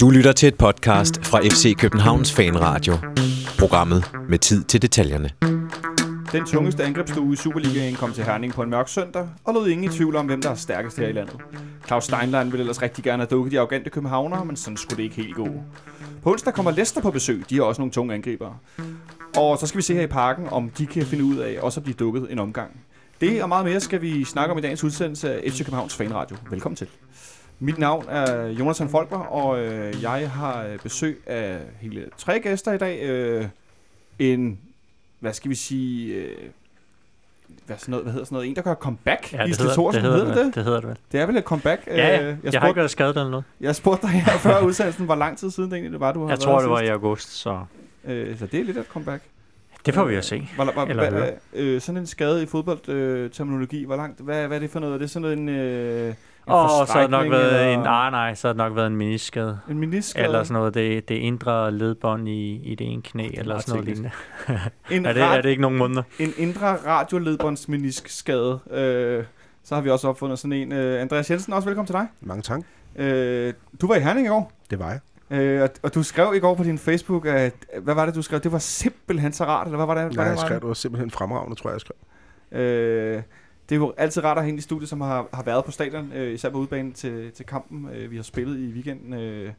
[0.00, 2.94] Du lytter til et podcast fra FC Københavns Fanradio.
[3.58, 5.30] Programmet med tid til detaljerne.
[6.32, 9.84] Den tungeste angrebsstue i Superligaen kom til Herning på en mørk søndag, og lod ingen
[9.84, 11.36] i tvivl om, hvem der er stærkest her i landet.
[11.86, 15.02] Claus Steinlein ville ellers rigtig gerne have dukket de arrogante københavnere, men sådan skulle det
[15.02, 15.48] ikke helt gå.
[16.22, 18.56] På onsdag kommer Leicester på besøg, de har også nogle tunge angribere.
[19.36, 21.80] Og så skal vi se her i parken, om de kan finde ud af også
[21.80, 22.70] at blive dukket en omgang.
[23.20, 26.36] Det og meget mere skal vi snakke om i dagens udsendelse af FC Københavns Fanradio.
[26.50, 26.88] Velkommen til.
[27.62, 32.72] Mit navn er Jonathan Folker, og øh, jeg har øh, besøg af hele tre gæster
[32.72, 33.02] i dag.
[33.02, 33.44] Øh,
[34.18, 34.58] en,
[35.20, 36.36] hvad skal vi sige, øh,
[37.66, 39.32] hvad, sådan noget, hvad hedder sådan noget, en der gør comeback.
[39.32, 40.54] Ja, det Gisle hedder, Thorsen, det, hedder, det, det?
[40.54, 40.96] det hedder det vel.
[41.12, 41.86] Det er vel et comeback?
[41.86, 42.18] Ja, ja.
[42.20, 43.44] Øh, Jeg, jeg, jeg har ikke spurgte, været skadet eller noget.
[43.60, 46.24] jeg spurgte dig her før udsendelsen, hvor lang tid siden det egentlig var, du har
[46.26, 46.92] Jeg været tror, det var i sidst.
[46.92, 47.60] august, så
[48.04, 49.22] Øh, så det er lidt et comeback.
[49.86, 50.48] det får vi at se.
[50.54, 54.56] Hvor, hvor, Eller hvad, øh, sådan en skade i fodboldterminologi, øh, hvor langt, hvad, hvad
[54.56, 54.94] er det for noget?
[54.94, 56.14] Er det sådan en, øh, en
[56.50, 58.86] Og så har det nok været en, eller ah, nej, så har det nok været
[58.86, 59.60] en meniskade.
[59.70, 60.24] en meniskade?
[60.24, 63.72] Eller sådan noget, det, det indre ledbånd i, i det ene knæ, er eller sådan
[63.72, 64.10] noget lignende.
[64.90, 66.02] en, Er det, er det ikke nogen måneder?
[66.18, 68.58] en indre radioledbåndsmeniskskade.
[68.70, 69.24] Øh,
[69.64, 70.72] så har vi også opfundet sådan en.
[70.72, 72.06] Øh, Andreas Jensen, også velkommen til dig.
[72.20, 72.60] Mange tak.
[72.96, 74.90] Øh, du var i Herning i går, Det var
[75.30, 75.38] jeg.
[75.38, 78.22] øh, og, og du skrev i går på din Facebook, at, hvad var det, du
[78.22, 78.40] skrev?
[78.40, 80.02] Det var simpelthen så rart, eller hvad var det?
[80.04, 80.62] Nej, hvordan jeg var skrev, det?
[80.62, 81.96] det var simpelthen fremragende, tror jeg, jeg skrev.
[82.60, 83.22] Øh,
[83.70, 85.70] det er jo altid rart at have en i studiet, som har, har været på
[85.70, 89.14] stadion, øh, især på udbanen til, til kampen, øh, vi har spillet i weekenden.
[89.14, 89.52] Øh,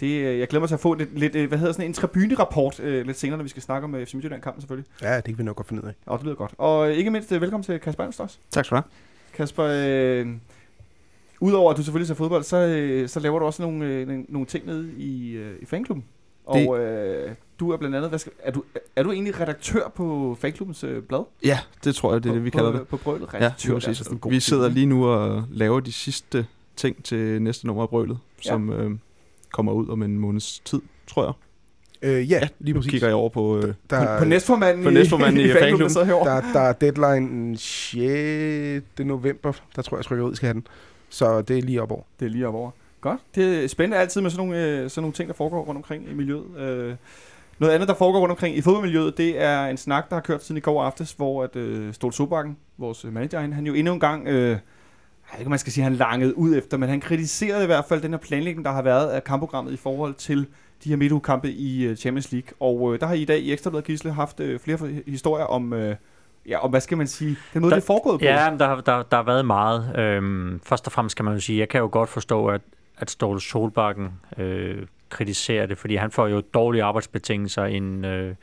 [0.00, 1.92] det, øh, jeg glæder mig til at få lidt, lidt øh, hvad hedder sådan en
[1.92, 4.90] tribune-rapport øh, lidt senere, når vi skal snakke om øh, FC Midtjylland-kampen selvfølgelig.
[5.02, 5.94] Ja, det kan vi nok godt finde ud af.
[6.06, 6.54] Og det lyder godt.
[6.58, 8.38] Og ikke mindst, velkommen til Kasper Ernst også.
[8.50, 8.90] Tak skal du have.
[9.34, 10.26] Kasper, øh,
[11.40, 14.46] udover at du selvfølgelig ser fodbold, så, øh, så laver du også nogle, øh, nogle
[14.46, 16.04] ting nede i, øh, i fanklubben.
[16.46, 17.30] Og øh,
[17.60, 18.62] du er blandt andet, hvad skal, er, du,
[18.96, 21.24] er du egentlig redaktør på fanklubbens øh, blad?
[21.44, 22.88] Ja, det tror jeg, det er det, vi på, kalder på, det.
[22.88, 23.68] På brølet, Ja, redaktør.
[23.68, 27.04] lige det er altså en god Vi sidder lige nu og laver de sidste ting
[27.04, 28.50] til næste nummer af Brølet, Ja.
[28.50, 28.90] som øh,
[29.52, 31.32] kommer ud om en måneds tid, tror jeg.
[32.02, 32.90] Øh, ja, lige Nu præcis.
[32.90, 33.56] kigger jeg over på...
[33.58, 35.96] Øh, Der, På, på næstformanden, på næstformanden i der fanklubben.
[35.96, 38.84] der, der er deadline den 6.
[38.98, 39.52] november.
[39.76, 40.66] Der tror jeg, trykkeriet skal have den.
[41.08, 42.02] Så det er lige op over.
[42.20, 42.70] Det er lige op over.
[43.00, 43.20] Godt.
[43.34, 46.10] Det er spændende altid med sådan nogle, øh, sådan nogle ting, der foregår rundt omkring
[46.10, 46.44] i miljøet.
[46.58, 46.94] Øh,
[47.58, 50.44] noget andet, der foregår rundt omkring i fodboldmiljøet, det er en snak, der har kørt
[50.44, 53.74] siden i går aftes, hvor at, øh, Stolt Sobakken, vores øh, manager, han, han jo
[53.74, 54.58] endnu en gang, øh, jeg
[55.32, 58.00] ved ikke, man skal sige, han langede ud efter, men han kritiserede i hvert fald
[58.02, 60.46] den her planlægning, der har været af kampprogrammet i forhold til
[60.84, 62.48] de her midtugkampe i øh, Champions League.
[62.60, 65.72] Og øh, der har I i dag i Ekstrabladet Gisle haft øh, flere historier om,
[65.72, 65.96] øh,
[66.48, 68.24] ja, om, hvad skal man sige, den måde, Der- det er foregået på.
[68.24, 69.98] Ja, der, har- der, der har været meget.
[69.98, 72.60] Øhm, først og fremmest kan man jo sige, jeg kan jo godt forstå, at,
[72.98, 78.34] at Ståle Solbakken øh, kritiserer det, fordi han får jo dårlige arbejdsbetingelser, end, øh,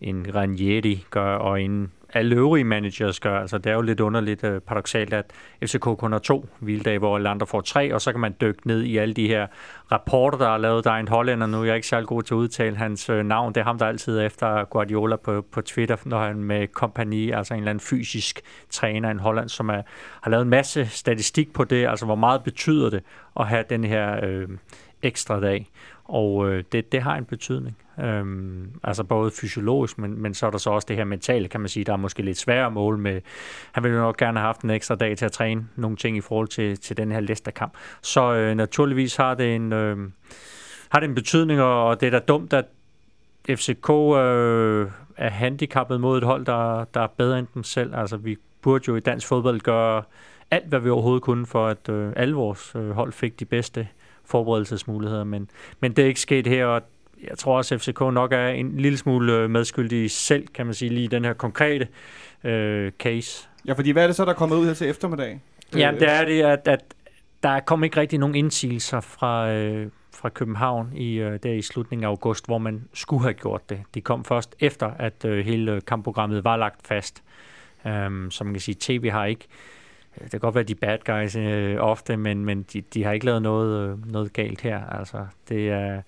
[0.00, 3.40] end Ranieri gør, og end alle øvrige managers gør.
[3.40, 5.32] Altså, det er jo lidt underligt øh, paradoxalt, at
[5.64, 8.66] FCK kun har to hviledage, hvor alle andre får tre, og så kan man dykke
[8.66, 9.46] ned i alle de her
[9.92, 10.84] rapporter, der er lavet.
[10.84, 13.24] Der er en hollænder nu, jeg er ikke særlig god til at udtale hans øh,
[13.24, 13.54] navn.
[13.54, 17.30] Det er ham, der altid er efter Guardiola på, på Twitter, når han med kompagni,
[17.30, 19.82] altså en eller anden fysisk træner i Holland, som er,
[20.22, 23.02] har lavet en masse statistik på det, altså hvor meget betyder det
[23.40, 24.48] at have den her øh,
[25.02, 25.66] ekstra dag.
[26.04, 27.76] Og øh, det, det har en betydning.
[28.00, 31.60] Øhm, altså både fysiologisk, men, men så er der så også det her mentale, kan
[31.60, 33.20] man sige, der er måske lidt sværere mål med.
[33.72, 36.16] Han ville jo nok gerne have haft en ekstra dag til at træne nogle ting
[36.16, 37.72] i forhold til, til den her Leicester-kamp.
[38.02, 39.98] Så øh, naturligvis har det en, øh,
[40.88, 42.64] har det en betydning, og det er da dumt, at
[43.50, 47.94] FCK øh, er handicappet mod et hold, der, der er bedre end dem selv.
[47.94, 50.02] Altså vi burde jo i dansk fodbold gøre
[50.50, 53.88] alt, hvad vi overhovedet kunne, for at øh, alle vores øh, hold fik de bedste
[54.24, 55.50] forberedelsesmuligheder, men,
[55.80, 56.82] men det er ikke sket her, og
[57.28, 60.74] jeg tror også, at FCK nok er en lille smule øh, medskyldig selv, kan man
[60.74, 61.88] sige, lige i den her konkrete
[62.44, 63.48] øh, case.
[63.66, 65.40] ja, fordi hvad er det så, der er kommet ud her til eftermiddag?
[65.76, 66.84] Ja, Øh, det er det, at, at
[67.42, 72.04] der kom ikke rigtig nogen indsigelser fra, øh, fra København i, øh, der i slutningen
[72.04, 73.82] af august, hvor man skulle have gjort det.
[73.94, 77.22] De kom først efter, at øh, hele kampprogrammet var lagt fast.
[78.06, 79.46] Um, som man kan sige, TV har ikke
[80.22, 83.26] det kan godt være de bad guys øh, ofte, men, men de, de har ikke
[83.26, 84.86] lavet noget, øh, noget galt her.
[84.86, 86.02] Altså, det er,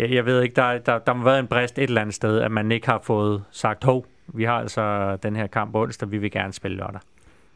[0.00, 2.38] jeg, jeg ved ikke, der, der, der må være en brist et eller andet sted,
[2.38, 6.18] at man ikke har fået sagt, hov, vi har altså den her kamp onsdag, vi
[6.18, 7.00] vil gerne spille lørdag.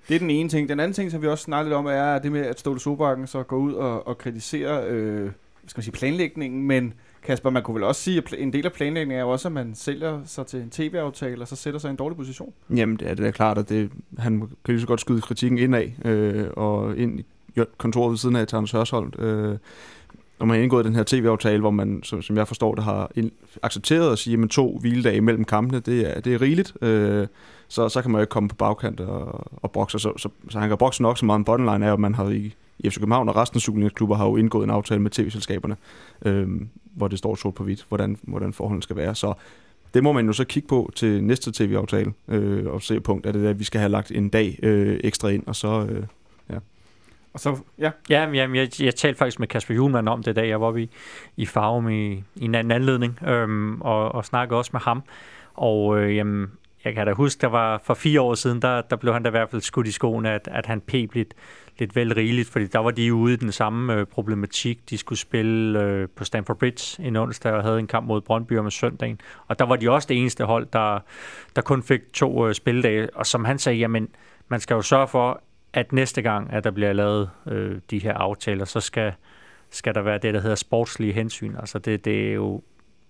[0.08, 0.69] Det er den ene ting.
[0.69, 3.26] Den anden ting, som vi også snakker lidt om, er det med, at Ståle Sobakken
[3.26, 5.31] så går ud og, og kritiserer øh,
[5.67, 8.73] skal man sige, planlægningen, men Kasper, man kunne vel også sige, at en del af
[8.73, 11.88] planlægningen er jo også, at man sælger sig til en tv-aftale, og så sætter sig
[11.88, 12.52] i en dårlig position.
[12.76, 15.58] jamen, det er, det er klart, at det, han kan lige så godt skyde kritikken
[15.58, 17.25] indad, øh, og ind i
[17.79, 19.19] kontoret ved siden af til Anders Hørsholdt.
[19.19, 19.58] Øh,
[20.38, 23.10] når man har indgået den her tv-aftale, hvor man, som, som jeg forstår det, har
[23.14, 23.31] ind,
[23.62, 26.72] accepteret at sige, at to hviledage mellem kampene, det er, det er rigeligt.
[26.82, 27.26] Øh,
[27.69, 29.98] så, så kan man jo ikke komme på bagkant og, og brokse.
[29.98, 32.28] Så, så, så han kan brokse nok så meget en bottomline af, at man har
[32.28, 35.76] i, i FC København og resten af Superliga-klubber har jo indgået en aftale med tv-selskaberne,
[36.25, 36.48] øh,
[36.94, 39.14] hvor det står sort på hvidt, hvordan, hvordan forholdene skal være.
[39.14, 39.34] Så
[39.94, 43.32] det må man jo så kigge på til næste tv-aftale øh, og se punkt, er
[43.32, 45.86] det der, at vi skal have lagt en dag øh, ekstra ind, og så...
[45.90, 46.02] Øh,
[47.34, 50.36] og så, ja, Ja, men jamen, jeg, jeg talte faktisk med Kasper Julemand om det,
[50.36, 50.90] da jeg var oppe i,
[51.36, 55.02] i Farum i, i en anden anledning, øhm, og, og snakkede også med ham.
[55.54, 56.50] Og øh, jamen,
[56.84, 59.28] jeg kan da huske, der var for fire år siden, der, der blev han da
[59.28, 61.34] i hvert fald skudt i skoene, at, at han peb lidt,
[61.78, 64.90] lidt vel rigeligt, fordi der var de ude i den samme øh, problematik.
[64.90, 68.58] De skulle spille øh, på Stamford Bridge en onsdag og havde en kamp mod Brøndby
[68.58, 69.20] om søndagen.
[69.46, 70.98] Og der var de også det eneste hold, der,
[71.56, 73.16] der kun fik to øh, spildage.
[73.16, 74.08] Og som han sagde, jamen,
[74.48, 75.42] man skal jo sørge for,
[75.74, 79.12] at næste gang, at der bliver lavet øh, de her aftaler, så skal,
[79.70, 81.56] skal der være det, der hedder sportslige hensyn.
[81.58, 82.62] Altså det, det er jo et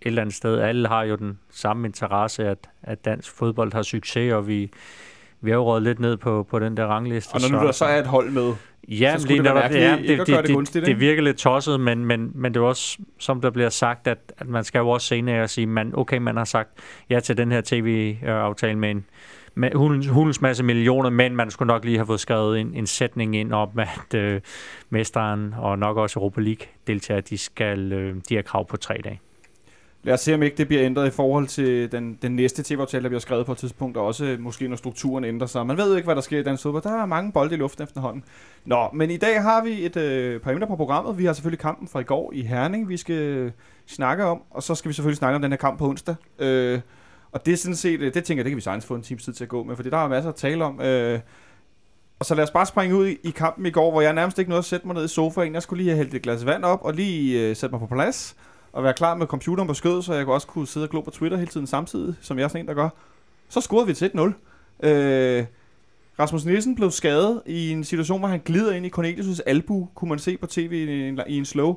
[0.02, 4.32] eller andet sted, alle har jo den samme interesse, at, at dansk fodbold har succes,
[4.32, 4.70] og vi,
[5.40, 7.34] vi er jo lidt ned på, på den der rangliste.
[7.34, 8.52] og når nu der så er et hold med,
[8.88, 11.00] Ja, Så skulle det være at gøre det gunstigt, det, ikke?
[11.00, 14.18] det virker lidt tosset, men, men, men det er også, som der bliver sagt, at,
[14.38, 16.70] at man skal jo også senere sige, man, okay, man har sagt
[17.10, 19.04] ja til den her tv-aftale med en
[19.74, 23.36] hulens, hulens masse millioner, men man skulle nok lige have fået skrevet en, en sætning
[23.36, 24.40] ind om, at øh,
[24.90, 29.00] mesteren og nok også Europa League deltager, de skal øh, de har krav på tre
[29.04, 29.20] dage.
[30.02, 33.02] Lad os se, om ikke det bliver ændret i forhold til den, den næste tv-aftale,
[33.02, 35.66] der bliver skrevet på et tidspunkt, og også måske når strukturen ændrer sig.
[35.66, 36.82] Man ved jo ikke, hvad der sker i dansk fodbold.
[36.82, 38.24] Der er mange bolde i luften efterhånden.
[38.64, 41.18] Nå, men i dag har vi et øh, par emner på programmet.
[41.18, 43.52] Vi har selvfølgelig kampen fra i går i Herning, vi skal øh,
[43.86, 46.14] snakke om, og så skal vi selvfølgelig snakke om den her kamp på onsdag.
[46.38, 46.80] Øh,
[47.34, 49.02] og det er sådan set, øh, det tænker jeg, det kan vi sagtens få en
[49.02, 50.80] times tid til at gå med, for der er masser at tale om.
[50.80, 51.20] Øh,
[52.18, 54.38] og så lad os bare springe ud i, i kampen i går, hvor jeg nærmest
[54.38, 55.54] ikke nåede at sætte mig ned i sofaen.
[55.54, 57.94] Jeg skulle lige have hældt et glas vand op, og lige øh, sætte mig på
[57.94, 58.36] plads,
[58.72, 61.00] og være klar med computeren på skødet, så jeg kunne også kunne sidde og glo
[61.00, 62.88] på Twitter hele tiden samtidig, som jeg er sådan en, der gør.
[63.48, 64.88] Så scorede vi til 1-0.
[64.88, 65.44] Øh,
[66.18, 70.08] Rasmus Nielsen blev skadet i en situation, hvor han glider ind i Cornelius' albu, kunne
[70.08, 71.76] man se på tv i en, i en slow.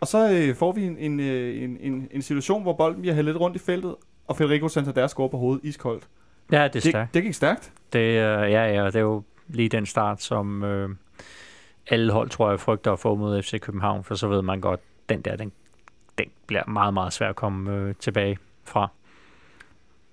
[0.00, 3.14] Og så øh, får vi en, en, øh, en, en, en situation, hvor bolden bliver
[3.14, 3.94] hældt lidt rundt i feltet,
[4.32, 6.08] og Federico Santander scorer på hovedet iskoldt.
[6.52, 7.14] Ja, det er Det, stærkt.
[7.14, 7.72] det gik stærkt.
[7.92, 8.14] Det, øh,
[8.52, 10.88] ja, ja, det er jo lige den start, som øh,
[11.86, 14.80] alle hold, tror jeg, frygter at få mod FC København, for så ved man godt,
[15.08, 15.52] den der, den,
[16.18, 18.88] den bliver meget, meget svær at komme øh, tilbage fra.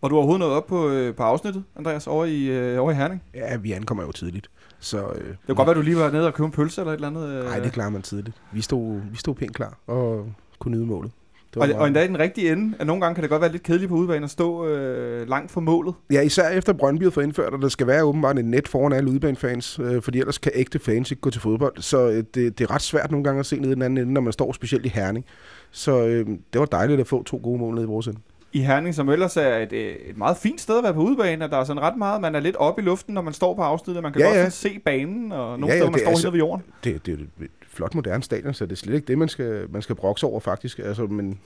[0.01, 2.92] Og du har overhovedet nået op på, øh, på afsnittet, Andreas, over i, øh, over
[2.92, 3.24] i Herning.
[3.33, 4.50] Ja, vi ankommer jo tidligt.
[4.80, 6.92] Så, øh, Det kan godt være, du lige var nede og købe en pølse eller
[6.92, 7.27] et eller andet.
[7.30, 7.45] Øh.
[7.45, 8.42] Nej, det klarer man tidligt.
[8.51, 11.12] Vi stod, vi stod pænt klar og kunne nyde målet.
[11.54, 13.42] Det Og, meget- og endda i den rigtige ende, at nogle gange kan det godt
[13.42, 15.94] være lidt kedeligt på udebane at stå øh, langt fra målet.
[16.12, 18.94] Ja, især efter Brøndby har fået indført, at der skal være åbenbart et net foran
[18.94, 21.74] alle udebanefans, øh, fordi ellers kan ægte fans ikke gå til fodbold.
[21.78, 23.98] Så øh, det, det er ret svært nogle gange at se ned i den anden
[23.98, 25.25] ende, når man står specielt i Herning.
[25.72, 28.19] Så øh, det var dejligt at få to gode mål ned i vores ende.
[28.54, 29.80] I Herning, som ellers er et, øh,
[30.10, 32.36] et meget fint sted at være på udebane, og der er sådan ret meget, man
[32.36, 34.04] er lidt oppe i luften, når man står på afsnittet.
[34.04, 34.50] Man kan Ja, godt ja.
[34.50, 36.63] se banen, og nogle Ja, ja, steder, man det står altså- helt ved jorden.
[36.84, 39.65] Det, det er et flot moderne stadion, så det er slet ikke det, man skal,
[39.69, 40.79] man skal brokse over faktisk.
[40.79, 41.39] Altså, men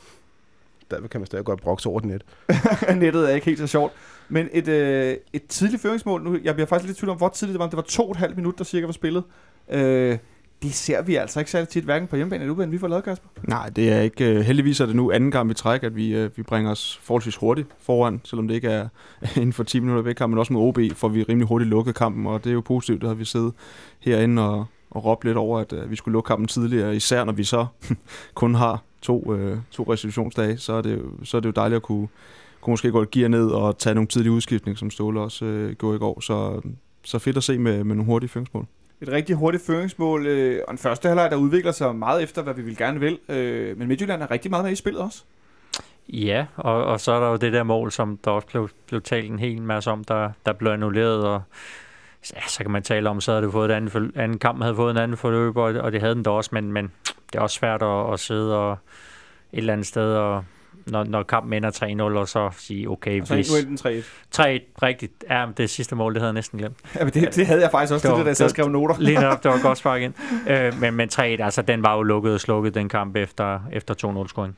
[0.92, 2.24] der kan man stadig godt brokse over det net.
[3.02, 3.94] Nettet er ikke helt så sjovt.
[4.30, 7.30] Men et, øh, et tidligt føringsmål, nu, jeg bliver faktisk lidt i tvivl om, hvor
[7.30, 7.68] tidligt det var.
[7.68, 9.24] Det var to og et halvt minut, der cirka var spillet.
[9.70, 10.18] Øh,
[10.64, 13.04] det ser vi altså ikke særlig tit, hverken på hjemmebane eller udebane, vi får lavet,
[13.04, 13.30] Kasper.
[13.44, 14.26] Nej, det er ikke.
[14.26, 17.00] øh, Heldigvis er det nu anden gang i træk, at vi, øh, vi bringer os
[17.04, 18.88] forholdsvis hurtigt foran, selvom det ikke er
[19.36, 21.96] inden for 10 minutter væk kampen, men også med OB, får vi rimelig hurtigt lukket
[21.96, 23.54] kampen, og det er jo positivt, det har vi siddet
[24.00, 27.34] herinde og, og råbt lidt over, at øh, vi skulle lukke kampen tidligere, især når
[27.34, 27.66] vi så
[28.34, 31.76] kun har to, øh, to restitutionsdage, så er, det jo, så er det jo dejligt
[31.76, 32.08] at kunne,
[32.62, 35.76] kunne måske gå et gear ned og tage nogle tidlige udskiftninger, som Ståle også øh,
[35.76, 36.62] gjorde i går, så,
[37.04, 38.66] så fedt at se med, med nogle hurtige føringsmål.
[39.02, 42.54] Et rigtig hurtigt føringsmål, øh, og en første halvleg, der udvikler sig meget efter, hvad
[42.54, 43.20] vi vil gerne vil.
[43.30, 45.24] Øh, men Midtjylland er rigtig meget med i spillet også.
[46.10, 49.02] Ja, og, og så er der jo det der mål, som der også blev, blev
[49.02, 51.42] talt en hel masse om, der, der blev annulleret, og
[52.36, 54.62] ja, så kan man tale om, så havde det fået et andet, forl- anden kamp,
[54.62, 56.92] havde fået en anden forløb, og, og det havde den da også, men, men
[57.32, 58.78] det er også svært at, at sidde og et
[59.58, 60.44] eller andet sted, og
[60.88, 63.78] når, når kampen ender 3-0, og så sige, okay, Og så hvis nu er den
[63.78, 66.78] 3 3 rigtigt, ja, det sidste mål, det havde jeg næsten glemt.
[66.96, 68.96] Ja, men det, det havde jeg faktisk også Det det, og det- skrev noter.
[69.00, 70.14] Lige netop, det var godt spark ind.
[70.50, 73.94] Øh, men, men 3 altså den var jo lukket og slukket, den kamp efter, efter
[74.06, 74.56] 2-0-scoring.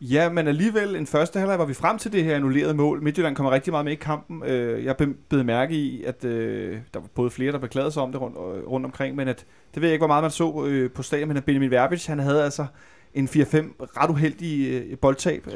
[0.00, 3.02] Ja, men alligevel en første halvleg var vi frem til det her annullerede mål.
[3.02, 4.42] Midtjylland kommer rigtig meget med i kampen.
[4.46, 4.96] Øh, jeg
[5.28, 8.36] blev mærke i, at øh, der var både flere, der beklagede sig om det rundt,
[8.36, 11.28] øh, rundt omkring, men at, det ved jeg ikke, hvor meget man så på stadion,
[11.28, 12.66] men at Benjamin Verbic, han havde altså
[13.14, 13.30] en 4-5
[13.80, 15.48] ret uheldige boldtab,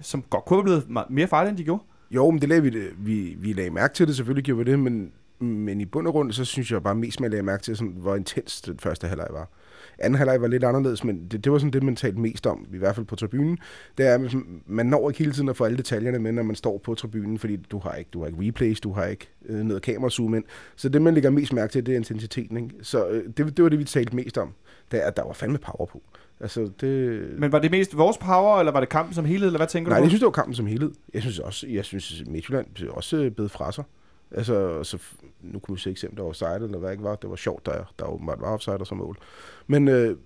[0.00, 1.82] som godt kunne have blevet mere farlige, end de gjorde.
[2.10, 2.88] Jo, men det lagde vi, det.
[2.98, 6.12] Vi, vi lagde mærke til det, selvfølgelig gjorde vi det, men Men i bund og
[6.12, 9.06] grund, så synes jeg bare mest, man lagde mærke til, sådan, hvor intens den første
[9.06, 9.48] halvleg var.
[9.98, 12.66] Anden halvleg var lidt anderledes, men det, det var sådan det, man talte mest om,
[12.74, 13.58] i hvert fald på tribunen.
[13.98, 14.34] Det er, at
[14.66, 17.38] man når ikke hele tiden at få alle detaljerne med, når man står på tribunen,
[17.38, 20.44] fordi du har ikke, du har ikke replays, du har ikke øh, noget kamerazoom ind.
[20.76, 22.56] Så det, man lægger mest mærke til, det er intensiteten.
[22.56, 22.74] Ikke?
[22.82, 24.52] Så øh, det, det var det, vi talte mest om.
[24.90, 26.02] Det er, at der var fandme power på.
[26.40, 27.22] Altså, det...
[27.38, 29.90] Men var det mest vores power, eller var det kampen som helhed, eller hvad tænker
[29.90, 30.10] Nej, du jeg på?
[30.10, 30.90] synes, det var kampen som helhed.
[31.14, 33.84] Jeg synes også, jeg synes Midtjylland blev også øh, bedt fra sig.
[34.30, 34.98] Altså, så,
[35.42, 37.14] nu kunne vi se eksempel, se, der var offside, eller hvad ikke var.
[37.14, 39.18] Det var sjovt, der, der åbenbart var offside og så mål.
[39.66, 40.16] Men øh,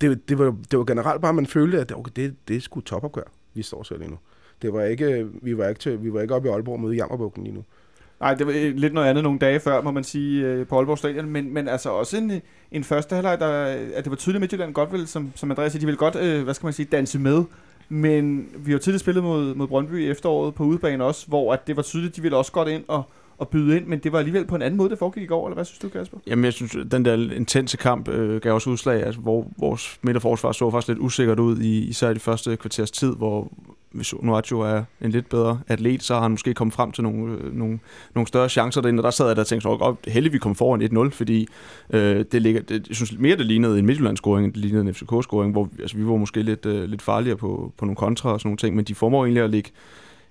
[0.00, 2.60] det, det, var, det var generelt bare, at man følte, at okay, det, det er
[2.60, 4.18] sgu topopgør, vi står selv lige nu.
[4.62, 7.44] Det var ikke, vi var ikke, til, vi var ikke oppe i Aalborg mod Jammerbukken
[7.44, 7.64] lige nu.
[8.20, 10.76] Nej, det var øh, lidt noget andet nogle dage før, må man sige, øh, på
[10.76, 11.28] Aalborg Stadion.
[11.28, 13.48] Men, men altså også en, en første halvleg, der,
[13.94, 16.16] at det var tydeligt, at Midtjylland godt vil, som, som Andreas siger, de ville godt,
[16.16, 17.44] øh, hvad skal man sige, danse med.
[17.88, 21.52] Men vi har jo tidligere spillet mod, mod Brøndby i efteråret på udebane også, hvor
[21.52, 23.02] at det var tydeligt, at de ville også godt ind og,
[23.38, 25.46] og byde ind, men det var alligevel på en anden måde, det foregik i går,
[25.46, 26.18] eller hvad synes du, Kasper?
[26.26, 30.52] Jamen, jeg synes, den der intense kamp øh, gav også udslag, altså, hvor vores midterforsvar
[30.52, 33.52] så faktisk lidt usikkert ud, i, især i de første kvarters tid, hvor
[33.94, 37.32] hvis Nuaccio er en lidt bedre atlet, så har han måske kommet frem til nogle,
[37.32, 37.78] øh, nogle,
[38.14, 40.38] nogle større chancer derinde, og der sad jeg der og tænkte, så oh, heldig vi
[40.38, 41.48] kom foran 1-0, fordi
[41.90, 44.94] øh, det ligger, det, jeg synes mere, det lignede en Midtjylland-scoring, end det lignede en
[44.94, 48.40] FCK-scoring, hvor altså, vi var måske lidt, øh, lidt farligere på, på nogle kontra og
[48.40, 49.70] sådan nogle ting, men de formår egentlig at ligge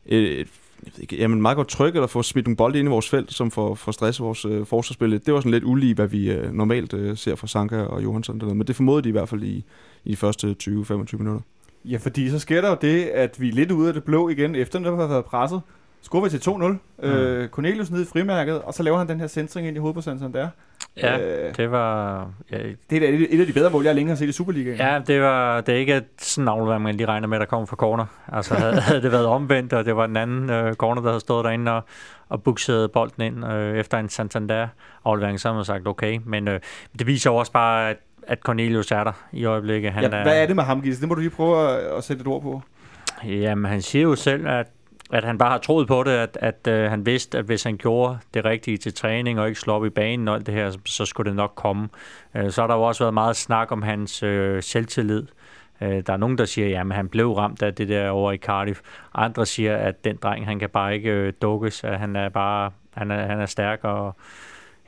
[0.06, 0.48] øh, et,
[0.86, 3.10] jeg ved ikke, jamen meget godt tryk, eller få smidt nogle bolde ind i vores
[3.10, 5.12] felt, som får, får stress vores øh, forsvarsspil.
[5.12, 8.40] Det var sådan lidt ulige, hvad vi øh, normalt øh, ser fra Sanka og Johansson.
[8.40, 8.56] Dernede.
[8.56, 9.64] Men det formodede de i hvert fald i,
[10.06, 10.70] i de første 20-25
[11.18, 11.42] minutter.
[11.86, 14.30] Ja, fordi så sker der jo det, at vi er lidt ude af det blå
[14.30, 15.62] igen, efter at har været presset.
[16.02, 16.54] Scorer vi til 2-0.
[16.54, 17.10] Mm.
[17.10, 19.96] Øh, Cornelius nede i frimærket, og så laver han den her centring ind i hovedet
[19.96, 20.50] på Santander.
[20.98, 22.18] Ja, Øh, det var...
[22.52, 22.58] Ja,
[22.90, 24.78] det er et, af de bedre mål, jeg længe har set i Superligaen.
[24.78, 27.76] Ja, det var det er ikke sådan aflevering, man lige regner med, der kommer fra
[27.76, 28.06] corner.
[28.28, 31.20] Altså havde, havde det været omvendt, og det var den anden øh, corner, der havde
[31.20, 31.84] stået derinde og,
[32.30, 36.20] og buksede bolden ind øh, efter en Santander-aflevering, så har man sagt okay.
[36.26, 36.60] Men øh,
[37.00, 39.92] det viser også bare, at, at Cornelius er der i øjeblikket.
[39.92, 41.00] Han ja, hvad er det med ham, Gis?
[41.00, 42.62] Det må du lige prøve at, at sætte et ord på.
[43.24, 44.68] Jamen, han siger jo selv, at
[45.12, 47.78] at han bare har troet på det, at, at øh, han vidste, at hvis han
[47.78, 50.72] gjorde det rigtige til træning og ikke slå op i banen og alt det her,
[50.72, 51.90] så, så skulle det nok komme.
[52.36, 55.28] Øh, så har der jo også været meget snak om hans øh, selvtillid.
[55.82, 58.38] Øh, der er nogen, der siger, at han blev ramt af det der over i
[58.38, 58.82] Cardiff.
[59.16, 62.72] Andre siger, at den dreng, han kan bare ikke øh, dukkes, at han er bare
[62.94, 64.16] han er, han er stærk, og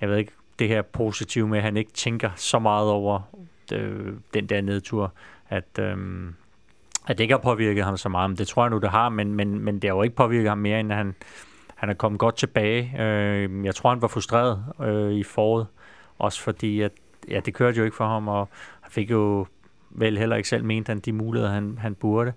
[0.01, 3.21] jeg ved ikke, det her positive med, at han ikke tænker så meget over
[3.73, 5.13] øh, den der nedtur,
[5.49, 5.79] at...
[5.79, 5.97] Øh,
[7.07, 8.29] at det ikke har påvirket ham så meget.
[8.29, 10.49] Men det tror jeg nu, det har, men, men, men det har jo ikke påvirket
[10.49, 11.15] ham mere, end at han,
[11.75, 13.01] han er kommet godt tilbage.
[13.01, 15.67] Øh, jeg tror, han var frustreret øh, i foråret,
[16.19, 16.91] også fordi, at
[17.29, 18.49] ja, det kørte jo ikke for ham, og
[18.81, 19.47] han fik jo
[19.89, 22.33] vel heller ikke selv ment, han de muligheder, han, han burde.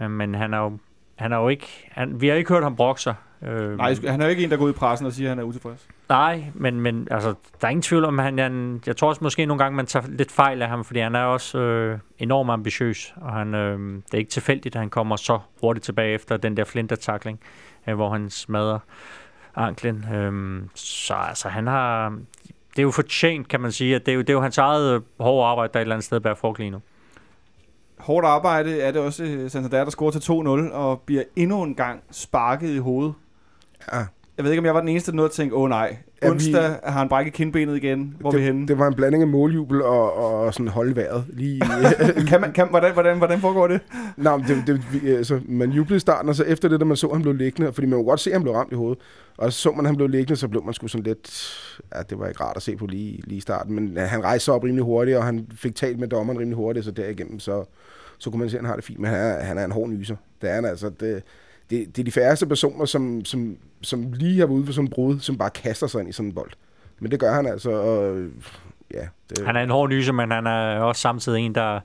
[0.00, 0.78] Øh, men han har jo,
[1.16, 3.14] han er jo ikke, han, vi har ikke hørt ham brokke sig.
[3.42, 5.30] Øh, Nej, han er jo ikke en, der går ud i pressen og siger, at
[5.30, 5.88] han er utilfreds.
[6.08, 9.46] Nej, men, men altså, der er ingen tvivl om, han, han, jeg tror også måske
[9.46, 13.14] nogle gange, man tager lidt fejl af ham, fordi han er også øh, enormt ambitiøs,
[13.16, 16.56] og han, øh, det er ikke tilfældigt, at han kommer så hurtigt tilbage efter den
[16.56, 17.40] der flintertakling,
[17.86, 18.78] øh, hvor han smadrer
[19.56, 20.04] anklen.
[20.14, 22.08] Øh, så altså, han har,
[22.70, 24.58] det er jo fortjent, kan man sige, at det er jo, det er jo hans
[24.58, 26.80] eget hårde arbejde, der et eller andet sted bærer frugt lige nu.
[28.04, 32.00] Hårdt arbejde er det også Santander, der scorer til 2-0 og bliver endnu en gang
[32.10, 33.14] sparket i hovedet.
[33.92, 33.98] Ja.
[34.36, 35.96] Jeg ved ikke, om jeg var den eneste, der nåede at tænke, åh oh, nej,
[36.24, 38.16] Ja, onsdag vi, har han brækket kindbenet igen.
[38.20, 38.68] Hvor det, vi henne?
[38.68, 41.24] Det var en blanding af måljubel og, og sådan holde vejret.
[41.32, 41.60] Lige,
[42.28, 43.80] kan man, kan, hvordan, hvordan, hvordan foregår det?
[44.16, 46.84] Nå, men det, det, vi, altså, man jublede i starten, og så efter det, da
[46.84, 48.72] man så, at han blev liggende, fordi man kunne godt se, at han blev ramt
[48.72, 48.98] i hovedet,
[49.36, 51.58] og så så man, at han blev liggende, så blev man sgu sådan lidt,
[51.94, 54.44] ja, det var ikke rart at se på lige, lige i starten, men han rejste
[54.44, 57.64] sig op rimelig hurtigt, og han fik talt med dommeren rimelig hurtigt, så derigennem, så,
[58.24, 59.72] så kunne man se, at han har det fint, men han er, han er en
[59.72, 60.16] hård nyser.
[60.42, 61.22] Det er han altså, det,
[61.70, 64.86] det, det er de færreste personer, som, som, som lige har været ude for sådan
[64.86, 66.50] en brud, som bare kaster sig ind i sådan en bold.
[67.00, 68.16] Men det gør han altså, og
[68.94, 69.06] ja.
[69.30, 69.46] Det...
[69.46, 71.80] Han er en hård nyser, men han er også samtidig en, der,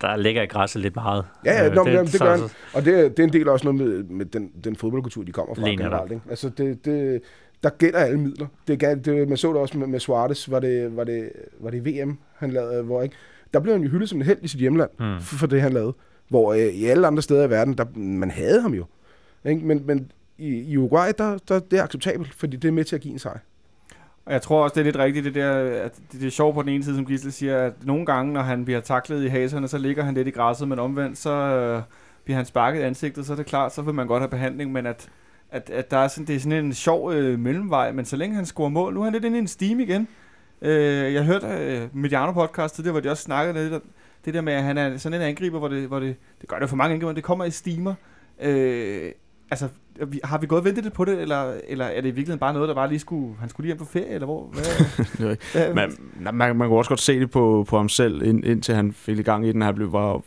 [0.00, 1.24] der ligger i græsset lidt meget.
[1.44, 2.40] Ja, ja, nå, det, det, det gør han.
[2.74, 5.54] Og det, det er en del også noget med, med den, den fodboldkultur, de kommer
[5.54, 6.12] fra generelt.
[6.12, 6.24] Ikke?
[6.30, 7.22] Altså, det, det,
[7.62, 8.46] der gælder alle midler.
[8.68, 11.84] Det, det, man så det også med, med Suarez, var det, var, det, var det
[11.86, 13.16] VM, han lavede, hvor ikke...
[13.54, 15.20] Der blev han jo hyldet som en held i sit hjemland, mm.
[15.20, 15.94] for, for det, han lavede.
[16.28, 18.84] Hvor øh, i alle andre steder i verden, der, man havde ham jo.
[19.44, 19.66] Ikke?
[19.66, 22.96] Men, men i, i Uruguay, der, der, det er acceptabelt, fordi det er med til
[22.96, 23.38] at give en sejr.
[24.26, 25.52] Og jeg tror også, det er lidt rigtigt, det der,
[25.84, 28.32] at det, det er sjovt på den ene side, som Gisle siger, at nogle gange,
[28.32, 31.30] når han bliver taklet i haserne, så ligger han lidt i græsset, men omvendt, så
[31.30, 31.82] øh,
[32.24, 34.72] bliver han sparket i ansigtet, så er det klart, så vil man godt have behandling,
[34.72, 35.08] men at,
[35.50, 38.36] at, at der er sådan, det er sådan en sjov øh, mellemvej, men så længe
[38.36, 40.08] han scorer mål, nu er han lidt inde i en steam igen.
[40.62, 43.82] Øh, jeg hørte øh, Mediano podcast tidligere, hvor de også snakkede lidt
[44.24, 46.58] det der med, at han er sådan en angriber, hvor det, hvor det, det gør
[46.58, 47.94] det for mange angriber, det kommer i steamer.
[48.42, 49.10] Øh,
[49.50, 49.68] altså,
[50.24, 52.52] har vi gået og ventet lidt på det, eller, eller er det i virkeligheden bare
[52.52, 54.46] noget, der bare lige skulle, han skulle lige hjem på ferie, eller hvor?
[54.52, 54.62] Hvad,
[55.26, 55.92] Det ikke- hvad, man,
[56.34, 59.18] man, man kunne også godt se det på, på ham selv, ind, indtil han fik
[59.18, 59.62] i gang i den.
[59.62, 60.22] Han blev var,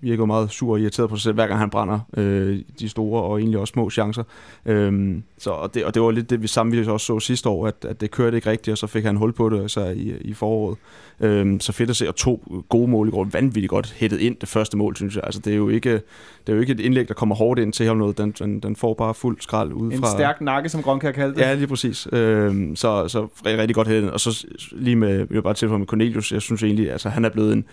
[0.00, 3.22] virkede meget sur og irriteret på sig selv, hver gang han brænder øh, de store
[3.22, 4.22] og egentlig også små chancer.
[4.66, 7.48] Øhm, så, og, det, og det var lidt det, vi samme vi også så sidste
[7.48, 9.86] år, at, at det kørte ikke rigtigt, og så fik han hul på det så
[9.86, 10.78] i, i foråret.
[11.20, 14.36] Øhm, så fedt at se, og to gode mål i går, vanvittigt godt hættet ind
[14.40, 15.24] det første mål, synes jeg.
[15.24, 16.02] Altså, det, er jo ikke, det
[16.46, 18.18] er jo ikke et indlæg, der kommer hårdt ind til ham noget.
[18.18, 20.10] Den, den, den får bare fuld skrald ud en fra...
[20.10, 21.42] stærk nakke, som Grønke har kaldt det.
[21.42, 22.08] Ja, lige præcis.
[22.12, 24.10] Øhm, så, så rigtig, rigtig godt hættet.
[24.10, 27.24] Og så lige med, jeg vil bare tilføje med Cornelius, jeg synes egentlig, altså han
[27.24, 27.64] er blevet en,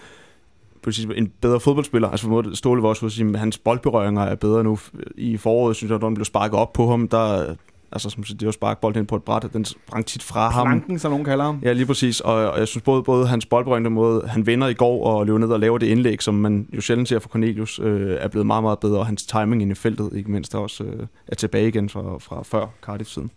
[1.16, 2.10] en bedre fodboldspiller.
[2.10, 4.80] Altså for måde, Ståle var også at sige, at hans boldberøringer er bedre nu.
[5.18, 7.56] I foråret, synes jeg, da han blev sparket op på ham, der,
[7.92, 10.68] altså som det var sparkbolden ind på et bræt, den sprang tit fra ham.
[10.68, 11.60] Planken, som nogen kalder ham.
[11.64, 12.20] Ja, lige præcis.
[12.20, 15.40] Og, og jeg synes både, både hans boldberøring, måde, han vender i går og løber
[15.40, 18.48] ned og laver det indlæg, som man jo sjældent ser fra Cornelius, øh, er blevet
[18.48, 19.00] meget, meget bedre.
[19.00, 22.18] Og hans timing ind i feltet, ikke mindst, er også øh, er tilbage igen fra,
[22.20, 23.32] fra før Cardiff-tiden.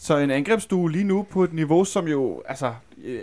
[0.00, 2.72] Så en angrebsstue lige nu på et niveau, som jo, altså,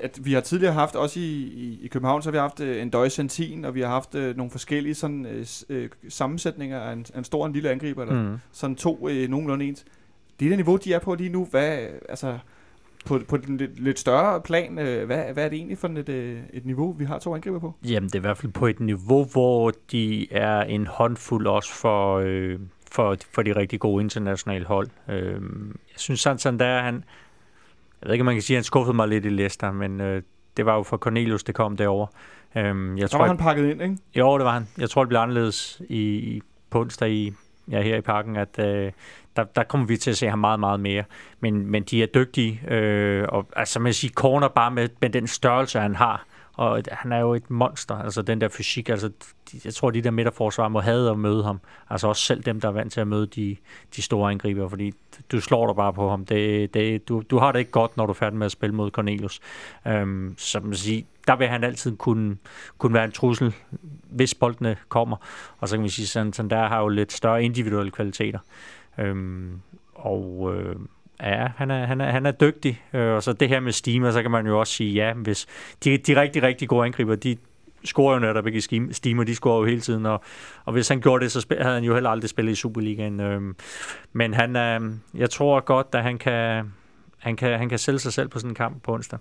[0.04, 2.82] at vi har tidligere haft, også i, i, i København, så har vi haft øh,
[2.82, 6.94] en Døje Santin, og vi har haft øh, nogle forskellige sådan, øh, øh, sammensætninger af
[6.94, 8.38] en, en stor og en lille angriber, eller Mm.
[8.52, 9.86] sådan to øh, nogenlunde ens.
[10.40, 11.48] Det er det niveau, de er på lige nu.
[11.52, 11.78] Hvad,
[12.10, 12.38] altså,
[13.06, 16.10] på, på den lidt, lidt større plan, øh, hvad, hvad er det egentlig for et,
[16.10, 17.74] øh, et niveau, vi har to angriber på?
[17.84, 21.74] Jamen, det er i hvert fald på et niveau, hvor de er en håndfuld også
[21.74, 22.60] for, øh,
[22.96, 24.90] for, for de rigtig gode internationale hold.
[25.10, 25.42] Øh,
[25.92, 27.04] jeg synes sådan, der, han,
[28.02, 30.02] jeg ved ikke, om man kan sige, at han skuffede mig lidt i Leicester, men
[30.02, 30.22] øh,
[30.58, 32.08] det var jo for Cornelius, det kom derover.
[32.56, 33.98] Øh, jeg Så var han pakket ind, ikke?
[34.16, 34.68] Jo, det var han.
[34.78, 37.34] Jeg tror, det bliver anderledes i, i på onsdag i,
[37.72, 38.92] ja, her i parken, at øh,
[39.36, 41.04] der, der kommer vi til at se ham meget, meget mere.
[41.40, 45.28] Men, men de er dygtige, øh, og altså man siger, corner bare med, med den
[45.28, 46.26] størrelse, han har.
[46.56, 49.08] Og et- han er jo et monster, altså den der fysik, altså
[49.52, 51.60] de, jeg tror, de der midterforsvar må have at møde ham.
[51.90, 53.56] Altså også selv dem, der er vant til at møde de,
[53.96, 54.94] de store angriber, fordi
[55.32, 56.26] du slår dig bare på ham.
[56.26, 58.76] Det, det, du, du har det ikke godt, når du er færdig med at spille
[58.76, 59.40] mod Cornelius.
[59.88, 62.38] Øhm, så man siger, der vil han altid kunne,
[62.78, 63.56] kunne være en trussel,
[64.10, 65.18] hvis boldene kommer.
[65.60, 68.40] Og så kan vi sige, sådan, sådan der har jo lidt større individuelle kvaliteter.
[68.98, 69.62] Øhm,
[69.96, 70.76] og øh,
[71.24, 72.82] ja, han er, han er, han er dygtig.
[72.94, 75.48] Øh, og så det her med Steamer, så kan man jo også sige, ja, hvis
[75.84, 77.38] de, de rigtig, rigtig gode angriber, de
[77.84, 80.22] scorer jo netop ikke i Steamer, de scorer jo hele tiden, og,
[80.66, 83.20] og hvis han gjorde det, så spil, havde han jo heller aldrig spillet i Superligaen.
[83.20, 83.56] Øhm,
[84.14, 84.82] men han, øh,
[85.14, 86.66] jeg tror godt, at han kan,
[87.18, 89.20] han kan, han kan sælge sig selv på sådan en kamp på onsdag.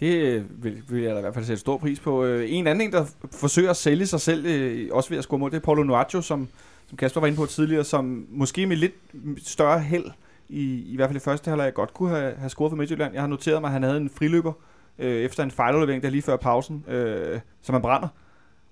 [0.00, 2.24] Det øh, vil, vil jeg da i hvert fald sætte stor pris på.
[2.24, 3.06] Øh, en anden, en, der
[3.40, 6.22] forsøger at sælge sig selv, øh, også ved at score mål, det er Paulo Nuaccio,
[6.22, 6.48] som,
[6.88, 8.94] som Kasper var inde på tidligere, som måske med lidt
[9.38, 10.04] større held,
[10.50, 13.12] i, i hvert fald i første halvleg, godt kunne have, have scoret for Midtjylland.
[13.12, 14.52] Jeg har noteret mig, at han havde en friløber
[14.98, 18.08] øh, efter en fejludlevering der lige før pausen, øh, som han brænder.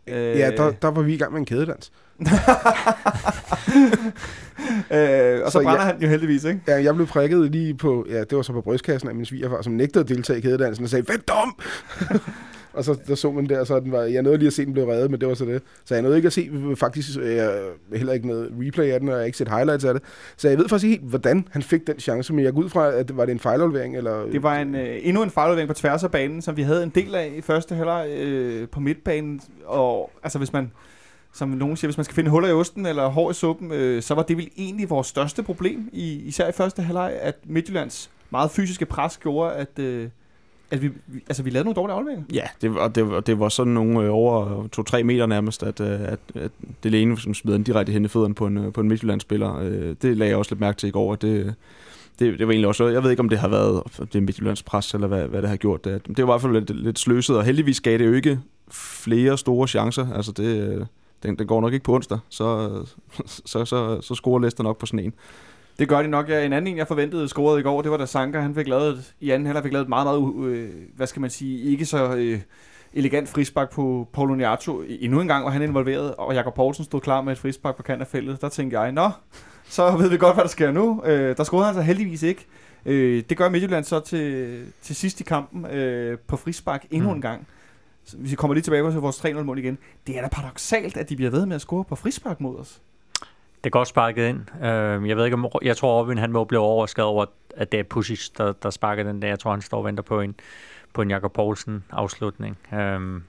[0.06, 1.92] Øh, Ja, der, der var vi i gang med en kædedans.
[4.90, 5.86] øh, og så, Så brænder ja.
[5.86, 6.60] han jo heldigvis, ikke?
[6.68, 9.62] Ja, jeg blev prikket lige på, ja, det var så på brystkassen af min svigerfar,
[9.62, 11.58] som nægtede at deltage i kædedansen og sagde, hvad dum!
[12.72, 14.72] og så der så man der, så den var, jeg nåede lige at se, den
[14.72, 15.62] blev reddet, men det var så det.
[15.84, 17.60] Så jeg nåede ikke at se, øh, faktisk øh, jeg,
[17.92, 20.02] heller ikke noget replay af den, og jeg har ikke set highlights af det.
[20.36, 22.68] Så jeg ved faktisk ikke helt, hvordan han fik den chance, men jeg går ud
[22.68, 24.26] fra, at det var det en fejlaflevering, eller...
[24.26, 26.90] Det var en, øh, endnu en fejlaflevering på tværs af banen, som vi havde en
[26.90, 29.40] del af i første halvleg øh, på midtbanen.
[29.64, 30.72] Og altså hvis man,
[31.32, 34.02] som nogen siger, hvis man skal finde huller i osten eller hår i suppen, øh,
[34.02, 38.10] så var det vel egentlig vores største problem, i, især i første halvleg, at Midtjyllands
[38.30, 40.08] meget fysiske pres gjorde, at, øh,
[40.70, 42.24] at vi, vi, altså, vi lavede nogle dårlige afleveringer.
[42.32, 45.80] Ja, det og, det var, det var sådan nogle øh, over 2-3 meter nærmest, at,
[45.80, 46.50] øh, at, at
[46.82, 49.58] det ene, som smed den direkte hen i fødderne på en, øh, på en Midtjylland-spiller.
[49.58, 51.54] Øh, Det lagde jeg også lidt mærke til i går, at det,
[52.18, 54.94] det, det var egentlig også, jeg ved ikke, om det har været det Midtjyllands pres,
[54.94, 55.84] eller hvad, hvad det har gjort.
[55.84, 58.40] Det, det var i hvert fald lidt, lidt sløset, og heldigvis gav det jo ikke
[58.70, 60.12] flere store chancer.
[60.14, 60.86] Altså det, øh,
[61.22, 62.70] den, den går nok ikke på onsdag, så,
[63.26, 65.12] så, så, så scorer Leicester nok på sådan en.
[65.78, 66.28] Det gør de nok.
[66.28, 68.68] Ja, en anden en, jeg forventede scorede i går, det var da Sanka, han fik
[68.68, 71.70] lavet et, i anden halvleg fik lavet et meget, meget, øh, hvad skal man sige,
[71.70, 72.40] ikke så øh,
[72.92, 74.82] elegant frispark på Paulo Niato.
[74.88, 77.82] Endnu en gang var han involveret, og Jakob Poulsen stod klar med et frispark på
[77.82, 78.40] kant af feltet.
[78.40, 79.10] Der tænkte jeg, nå,
[79.68, 81.02] så ved vi godt, hvad der sker nu.
[81.04, 82.46] Øh, der scorede han så heldigvis ikke.
[82.86, 87.14] Øh, det gør Midtjylland så til, til sidst i kampen øh, på frispark endnu Mm.
[87.16, 87.46] en gang.
[88.04, 89.78] Så hvis vi kommer lige tilbage til vores 3-0-mål igen.
[90.06, 92.80] Det er da paradoxalt, at de bliver ved med at score på frispark mod os.
[93.64, 94.64] Det er godt sparket ind.
[94.64, 97.24] Øh, jeg ved ikke, om jeg tror, Robin han må blive overrasket over,
[97.56, 99.28] at det er Pusic, der, der sparker den der.
[99.28, 100.34] Jeg tror, han står og venter på en,
[100.94, 102.58] på en Jakob Poulsen afslutning.
[102.74, 103.20] Øh,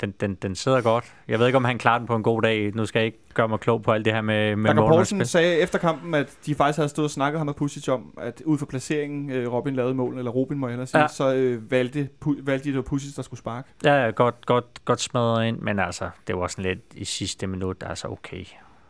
[0.00, 1.14] den, den, den sidder godt.
[1.28, 2.74] Jeg ved ikke, om han klarer den på en god dag.
[2.74, 5.26] Nu skal jeg ikke gøre mig klog på alt det her med, med Jakob Poulsen
[5.26, 8.42] sagde efter kampen, at de faktisk havde stået og snakket ham med Pusic om, at
[8.44, 11.08] ud fra placeringen, øh, Robin lavede mål, eller Robin må jeg hellere sige, ja.
[11.08, 13.68] Så øh, valgte, pu- valgte de, det var Pusic, der skulle sparke.
[13.84, 17.46] Ja, ja, godt, godt, godt smadret ind, men altså, det var sådan lidt i sidste
[17.46, 18.44] minut, altså okay.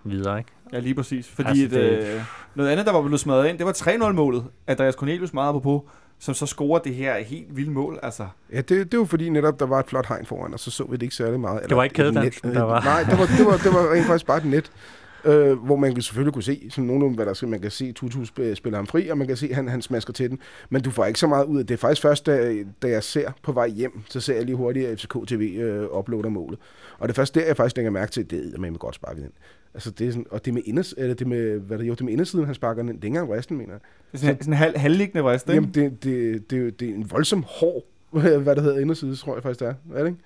[0.04, 0.50] Videre, ikke?
[0.72, 1.28] Ja, lige præcis.
[1.28, 1.70] Fordi Altså, det-
[2.02, 2.14] det...
[2.14, 2.20] øh,
[2.54, 4.44] noget andet, der var blevet smadret ind, det var 3-0-målet.
[4.66, 5.82] Andreas Cornelius meget apropos,
[6.18, 7.98] som så scorer det her helt vilde mål.
[8.02, 10.70] Altså, Ja, det, det var fordi netop, der var et flot hegn foran, og så
[10.70, 11.68] så vi det ikke særlig meget.
[11.68, 14.06] Det var ikke et kædedansen, der var- Nej, det var, det var, det var rent
[14.06, 14.70] faktisk bare et net.
[15.24, 17.92] Øh, hvor man kan selvfølgelig kunne se, sådan nogenlunde, hvad der skal, man kan se,
[17.92, 20.38] Tutu sp- spiller ham fri, og man kan se, at han, han smasker til den.
[20.70, 21.68] Men du får ikke så meget ud af det.
[21.68, 24.56] Det er faktisk først, da, da jeg ser på vej hjem, så ser jeg lige
[24.56, 26.58] hurtigt, at FCK TV øh, uploader målet.
[26.98, 28.94] Og det er først der, jeg faktisk lægger mærke til, at det er med godt
[28.94, 29.32] sparket ind.
[29.74, 31.84] Altså det er sådan, og det er med inders, eller det er med, hvad det,
[31.84, 32.88] jo, det er med indersiden, han sparker den.
[32.88, 33.80] Det er ikke engang resten, mener jeg.
[34.12, 35.54] det er sådan, sådan en halv, halvliggende vrist, ikke?
[35.54, 37.84] Jamen, det, det, det, det er en voldsom hård,
[38.42, 39.74] hvad det hedder, inderside, tror jeg faktisk, det er.
[39.94, 40.22] Er det ikke?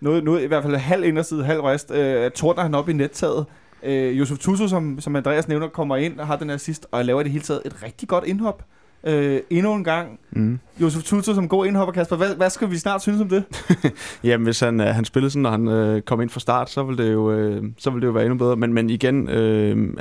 [0.00, 1.90] Noget, noget, i hvert fald halv inderside, halv vrist.
[1.90, 3.46] Øh, tordner han op i nettaget.
[3.82, 7.20] Øh, Josef Tusso, som, som Andreas nævner, kommer ind og har den assist, og laver
[7.20, 8.64] i det hele taget et rigtig godt indhop.
[9.04, 10.20] Øh, endnu en gang.
[10.30, 10.58] Mm.
[10.80, 12.16] Josef Tusso som god indhopper, Kasper.
[12.16, 13.44] Hvad, hvad skal vi snart synes om det?
[14.24, 16.82] Jamen, hvis han, øh, han spillede sådan, når han øh, kom ind fra start, så
[16.82, 18.56] ville det jo, øh, så ville det jo være endnu bedre.
[18.56, 19.94] Men, men igen, øh,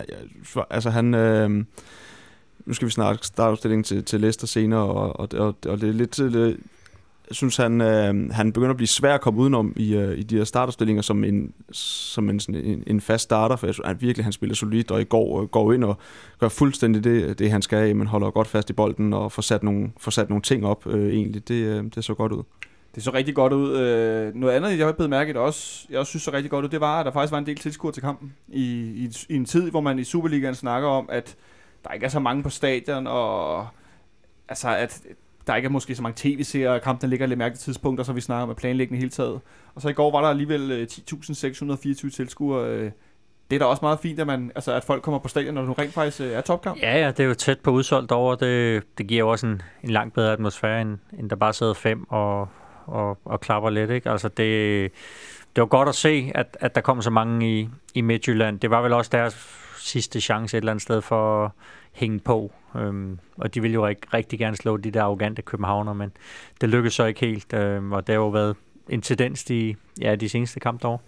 [0.70, 1.14] altså han...
[1.14, 1.50] Øh,
[2.66, 5.90] nu skal vi snart starte opstillingen til, til Leicester senere, og, og, og, og det
[5.90, 6.20] er lidt...
[6.20, 6.56] Øh, jeg
[7.32, 10.38] synes, han, øh, han begynder at blive svær at komme udenom i, øh, i de
[10.38, 14.02] her starterstillinger som en, som en, sådan en, en fast starter, for jeg synes han
[14.02, 15.98] virkelig, han spiller solidt, og i går øh, går ind og
[16.40, 19.64] gør fuldstændig det, det han skal, men holder godt fast i bolden og får sat
[19.64, 21.48] nogle, får sat nogle ting op øh, egentlig.
[21.48, 22.44] Det, øh, det så godt ud.
[22.96, 23.78] Det så rigtig godt ud.
[23.78, 26.70] Øh, noget andet, jeg har blevet mærket også, jeg også synes så rigtig godt ud,
[26.70, 28.34] det var, at der faktisk var en del tilskuere til kampen.
[28.48, 28.64] I,
[28.96, 31.36] i, I en tid, hvor man i Superligaen snakker om, at
[31.84, 33.68] der ikke er så mange på stadion, og
[34.50, 35.02] altså, at
[35.48, 38.22] der ikke er måske så mange tv-serier, og kampen ligger lidt mærkelige tidspunkter, så vi
[38.22, 39.40] snakker om at planlægning hele taget.
[39.76, 42.70] Og så i går var der alligevel øh, 10.624 tilskuere.
[42.70, 42.92] Øh,
[43.50, 45.66] det er da også meget fint, at, man, altså, at folk kommer på stadion, når
[45.66, 46.82] det rent faktisk øh, er topkamp.
[46.82, 48.36] Ja, ja, det er jo tæt på udsolgt over.
[48.36, 51.74] Det, det giver jo også en, en langt bedre atmosfære, end, end der bare sidder
[51.74, 52.48] fem og,
[52.86, 53.92] og, og klapper lidt.
[53.92, 54.10] Ikke?
[54.10, 54.92] Altså det,
[55.56, 58.60] det var godt at se, at, at der kom så mange i, i Midtjylland.
[58.60, 61.52] Det var vel også deres sidste chance et eller andet sted for at
[61.92, 62.52] hænge på.
[62.78, 66.12] Øhm, og de ville jo ikke rigtig gerne slå de der arrogante københavner, men
[66.62, 67.54] det lykkedes så ikke helt.
[67.54, 68.56] Øhm, og det har jo været
[68.90, 71.00] en tendens de, ja, de seneste kampe derovre.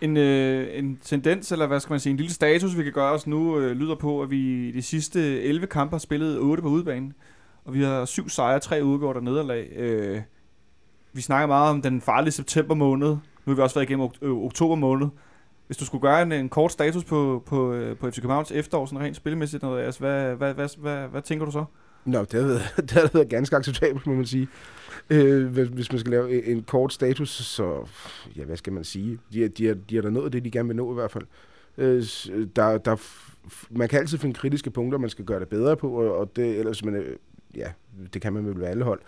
[0.00, 3.12] En, øh, en tendens, eller hvad skal man sige, en lille status, vi kan gøre
[3.12, 6.62] os nu, øh, lyder på, at vi i de sidste 11 kampe har spillet 8
[6.62, 7.12] på udebane.
[7.64, 9.68] Og vi har syv sejre, tre udgjort og nederlag.
[9.76, 10.20] Øh,
[11.12, 13.08] vi snakker meget om den farlige september måned.
[13.08, 15.08] Nu har vi også været igennem ok- øh, oktober måned.
[15.70, 18.86] Hvis du skulle gøre en, en kort status på, på, øh, på FC Københavns efterår,
[18.86, 21.64] sådan rent spilmæssigt, noget, altså, hvad, hvad, hvad, hvad, hvad tænker du så?
[22.04, 24.48] Nå, det har været, det har været ganske acceptabelt, må man sige.
[25.10, 27.88] Øh, hvis, man skal lave en, en kort status, så,
[28.36, 29.18] ja, hvad skal man sige?
[29.32, 31.24] De, de, er, de er der nået det, de gerne vil nå i hvert fald.
[31.78, 32.04] Øh,
[32.56, 32.96] der, der,
[33.70, 36.58] man kan altid finde kritiske punkter, man skal gøre det bedre på, og, og det,
[36.58, 37.16] ellers, man, øh,
[37.56, 37.72] ja,
[38.14, 39.00] det kan man vel ved alle hold.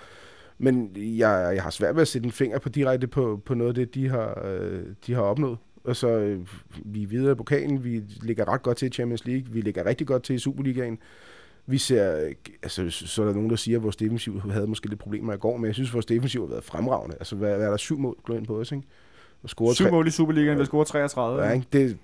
[0.58, 3.68] Men jeg, jeg har svært ved at sætte en finger på direkte på, på noget
[3.68, 5.58] af det, de har, øh, de har opnået.
[5.84, 6.40] Og så øh,
[6.84, 9.86] vi er videre i pokalen, vi ligger ret godt til i Champions League, vi ligger
[9.86, 10.98] rigtig godt til i Superligaen.
[11.66, 15.00] Vi ser, altså så er der nogen, der siger, at vores defensiv havde måske lidt
[15.00, 17.16] problemer i går, men jeg synes, at vores defensiv har været fremragende.
[17.20, 18.84] Altså, hvad, hvad er der syv mål gået ind på os, ikke?
[19.42, 21.42] Og scoret Syv tre- mål i Superligaen, vi scorer 33.
[21.42, 21.66] Ja, ikke?
[21.72, 21.98] Det,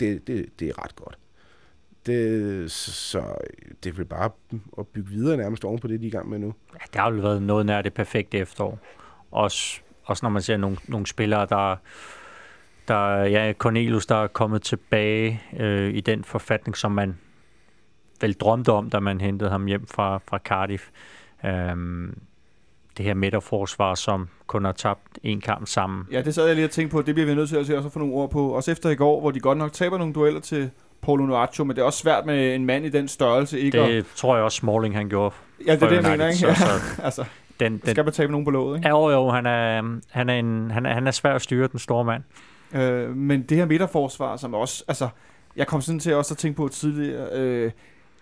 [0.00, 1.18] det, det, det er ret godt.
[2.06, 3.24] Det, så
[3.84, 4.30] det vil bare
[4.78, 6.54] at bygge videre nærmest oven på det, de er i gang med nu.
[6.74, 8.78] Ja, det har jo været noget nær det perfekte efterår.
[9.30, 11.76] Også, også når man ser nogle, nogle spillere, der,
[12.88, 17.18] der ja, Cornelius, der er kommet tilbage øh, i den forfatning, som man
[18.20, 20.88] vel drømte om, da man hentede ham hjem fra, fra Cardiff.
[21.44, 22.18] Øhm,
[22.96, 26.04] det her midterforsvar, som kun har tabt en kamp sammen.
[26.12, 27.02] Ja, det sad jeg lige og tænkte på.
[27.02, 28.48] Det bliver vi nødt til at se også få nogle ord på.
[28.48, 30.70] Også efter i går, hvor de godt nok taber nogle dueller til
[31.02, 33.78] Paulo Nuaccio, men det er også svært med en mand i den størrelse, ikke?
[33.78, 35.34] Det tror jeg også, Smalling han gjorde.
[35.66, 36.38] ja, det er det, jeg mener, ikke?
[36.38, 37.24] Så, så altså,
[37.60, 38.88] den, den, skal man tabe nogen på låget, ikke?
[38.88, 41.68] ja, jo, jo, han er, han, er en, han, er, han er svær at styre,
[41.68, 42.22] den store mand.
[42.74, 45.08] Øh, men det her midterforsvar, som også, altså,
[45.56, 47.70] jeg kom sådan til også at tænke på tidligere, øh,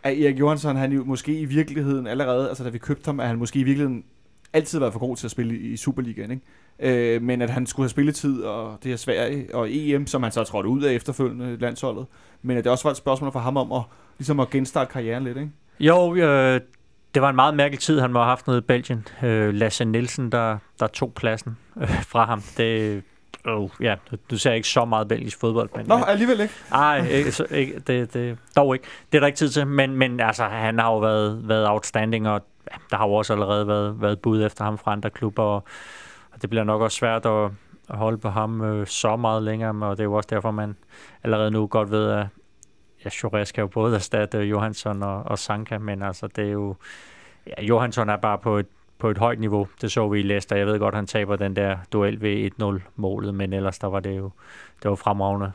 [0.03, 3.27] at Erik Johansson, han jo måske i virkeligheden allerede, altså da vi købte ham, at
[3.27, 4.05] han måske i virkeligheden
[4.53, 7.15] altid været for god til at spille i Superligaen, ikke?
[7.15, 10.33] Øh, men at han skulle have spilletid, og det her Sverige og EM, som han
[10.33, 12.07] så trådte ud af efterfølgende landsholdet.
[12.43, 13.83] Men at det også var et spørgsmål for ham om at,
[14.19, 15.51] ligesom at genstarte karrieren lidt, ikke?
[15.81, 16.61] Jo, øh,
[17.15, 19.09] det var en meget mærkelig tid, han var haft nede i Belgien.
[19.23, 22.43] Øh, Lasse Nielsen, der, der tog pladsen øh, fra ham.
[22.57, 23.03] Det,
[23.47, 23.97] oh, ja,
[24.31, 25.87] du, ser ikke så meget belgisk fodbold, men...
[25.87, 26.55] Nå, alligevel ikke.
[26.73, 28.87] Ej, ikke, så, ikke, det, det, dog ikke.
[29.13, 32.29] Det er der ikke tid til, men, men altså, han har jo været, været outstanding,
[32.29, 35.43] og ja, der har jo også allerede været, været bud efter ham fra andre klubber,
[35.43, 35.65] og,
[36.33, 37.51] og det bliver nok også svært at,
[37.89, 40.77] at holde på ham øh, så meget længere, og det er jo også derfor, man
[41.23, 42.27] allerede nu godt ved, at
[43.05, 46.77] ja, Chores skal jo både erstatte Johansson og, og Sanka, men altså, det er jo...
[47.47, 48.67] Ja, Johansson er bare på et,
[49.03, 49.69] på et højt niveau.
[49.81, 50.57] Det så vi i Leicester.
[50.57, 54.17] Jeg ved godt, han taber den der duel ved 1-0-målet, men ellers der var det
[54.17, 54.31] jo
[54.83, 55.53] det var fremragende.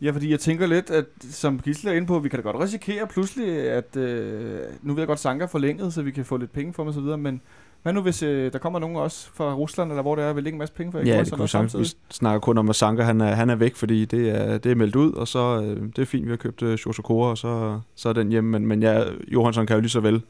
[0.00, 2.62] Ja, fordi jeg tænker lidt, at som Gisle er inde på, vi kan da godt
[2.62, 6.36] risikere pludselig, at øh, nu ved jeg godt, Sanka er forlænget, så vi kan få
[6.36, 7.40] lidt penge for dem og så videre, men
[7.82, 10.44] hvad nu hvis øh, der kommer nogen også fra Rusland, eller hvor det er, vil
[10.44, 11.78] lægge en masse penge for Ja, det kunne sagtens.
[11.78, 14.72] Vi snakker kun om, at Sanka han er, han er væk, fordi det er, det
[14.72, 17.38] er meldt ud, og så øh, det er fint, vi har købt øh, Shosokora, og
[17.38, 18.50] så, så er den hjemme.
[18.50, 20.22] Men, men ja, Johansson kan jo lige så vel,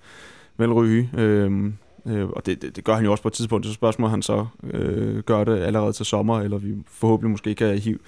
[0.56, 1.10] vel ryge.
[1.18, 1.72] Øh,
[2.06, 3.66] Øh, og det, det, det gør han jo også på et tidspunkt.
[3.66, 7.78] Så spørgsmålet, han så øh, gør det allerede til sommer, eller vi forhåbentlig måske kan
[7.78, 7.98] hive,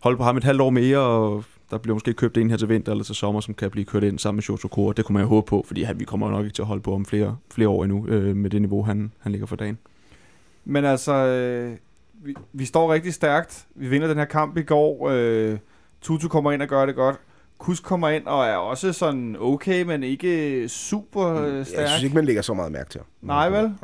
[0.00, 2.68] holde på ham et halvt år mere, og der bliver måske købt en her til
[2.68, 4.92] vinter eller til sommer, som kan blive kørt ind sammen med Shotokoro.
[4.92, 6.82] Det kunne man jo håbe på, fordi han, vi kommer nok ikke til at holde
[6.82, 9.78] på om flere, flere år endnu, øh, med det niveau, han, han ligger for dagen.
[10.64, 11.76] Men altså, øh,
[12.24, 13.66] vi, vi står rigtig stærkt.
[13.74, 15.08] Vi vinder den her kamp i går.
[15.10, 15.58] Øh,
[16.00, 17.16] Tutu kommer ind og gør det godt.
[17.64, 21.80] Kus kommer ind og er også sådan okay, men ikke super Mm, stærk.
[21.80, 23.00] Jeg synes ikke, man lægger så meget mærke til.
[23.22, 23.74] Nej, vel?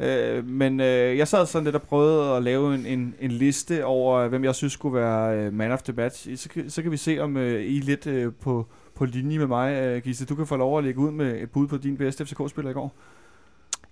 [0.00, 3.84] Øh, men øh, jeg sad sådan lidt og prøvede at lave en, en, en liste
[3.84, 6.36] over, hvem jeg synes skulle være øh, man of the match.
[6.36, 9.38] Så, kan- så kan vi se, om øh, I er lidt øh, på, på linje
[9.38, 10.26] med mig, øh, Gisle.
[10.26, 12.74] Du kan få lov at lægge ud med et bud på din bedste FCK-spiller i
[12.74, 12.94] går.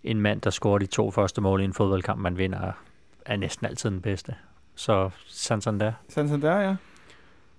[0.05, 2.73] En mand, der scorer de to første mål i en fodboldkamp, man vinder,
[3.27, 4.35] er næsten altid den bedste.
[4.75, 5.93] Så Santander.
[6.09, 6.75] Santander, ja.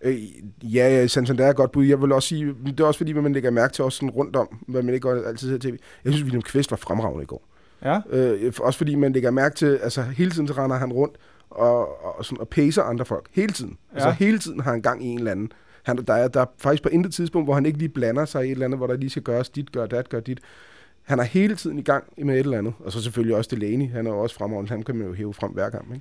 [0.02, 0.18] Øh,
[0.64, 1.86] ja, Santander er et godt bud.
[1.86, 4.10] Jeg vil også sige, det er også fordi, hvad man lægger mærke til også sådan
[4.10, 5.78] rundt om, hvad man ikke altid ser tv.
[6.06, 7.48] Jeg synes, William Kvist var fremragende i går.
[7.84, 11.16] Ja, Øh, også fordi man lægger mærke til, altså hele tiden så render han rundt
[11.50, 13.28] og, og, sådan, og pacer andre folk.
[13.32, 13.78] Hele tiden.
[13.92, 13.96] Ja.
[13.96, 14.16] Altså Ja.
[14.16, 15.52] hele tiden har han gang i en eller anden.
[15.84, 18.44] Han, der, er, der er faktisk på intet tidspunkt, hvor han ikke lige blander sig
[18.44, 20.40] i et eller andet, hvor der lige skal gøres dit, gør dat, gør dit.
[21.04, 22.74] Han er hele tiden i gang med et eller andet.
[22.80, 23.90] Og så selvfølgelig også Delaney.
[23.90, 24.70] Han er jo også fremragende.
[24.70, 25.94] Han kan man jo hæve frem hver gang.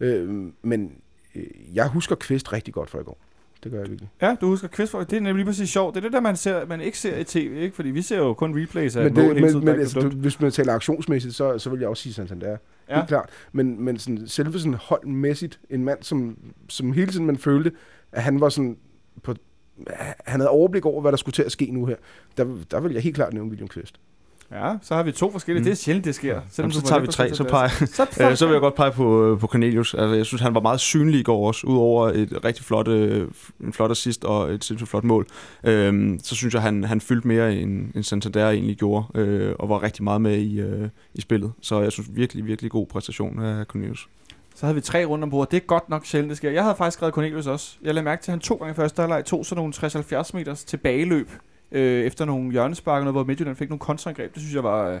[0.00, 0.16] Ikke?
[0.18, 0.92] Øh, men
[1.34, 3.18] øh, jeg husker Kvist rigtig godt fra i går.
[3.64, 4.10] Det gør jeg virkelig.
[4.22, 5.94] ja du husker quiz Det er nemlig lige præcis sjovt.
[5.94, 7.76] Det er det, der man, ser, man ikke ser i tv, ikke?
[7.76, 9.64] Fordi vi ser jo kun replays af Men, mål det, hele men, tiden.
[9.64, 12.56] men ikke altså, du, hvis man taler aktionsmæssigt, så, så vil jeg også sige Santander.
[12.88, 12.94] Ja.
[12.94, 13.28] Helt klart.
[13.52, 17.72] Men, men sådan, selve sådan holdmæssigt, en mand, som, som hele tiden man følte,
[18.12, 18.76] at han var sådan
[19.22, 19.34] på,
[20.26, 21.96] han havde overblik over, hvad der skulle til at ske nu her.
[22.36, 24.00] Der, der vil jeg helt klart nævne William Kvist.
[24.52, 25.60] Ja, så har vi to forskellige.
[25.60, 25.64] Mm.
[25.64, 26.40] Det er sjældent, det sker.
[26.58, 28.92] Jamen, du så tager vi tre, så peger, Så, Øh, så vil jeg godt pege
[28.92, 29.94] på, på Cornelius.
[29.94, 33.28] Altså, jeg synes, han var meget synlig i går også, udover et rigtig flot, øh,
[33.60, 35.26] en flot assist og et sindssygt flot mål.
[35.64, 39.68] Øhm, så synes jeg, han, han fyldte mere, end, end Santander egentlig gjorde, øh, og
[39.68, 41.52] var rigtig meget med i, øh, i spillet.
[41.60, 44.08] Så jeg synes virkelig, virkelig god præstation af Cornelius.
[44.54, 45.50] Så havde vi tre rundt om bordet.
[45.50, 46.50] Det er godt nok sjældent, det sker.
[46.50, 47.76] Jeg havde faktisk skrevet Cornelius også.
[47.82, 49.74] Jeg lagde mærke til, at han to gange i første halvleg tog sådan nogle
[50.22, 51.30] 60-70 meters tilbageløb
[51.72, 54.34] øh, efter nogle hjørnespark, noget, hvor Midtjylland fik nogle kontraangreb.
[54.34, 55.00] Det synes jeg var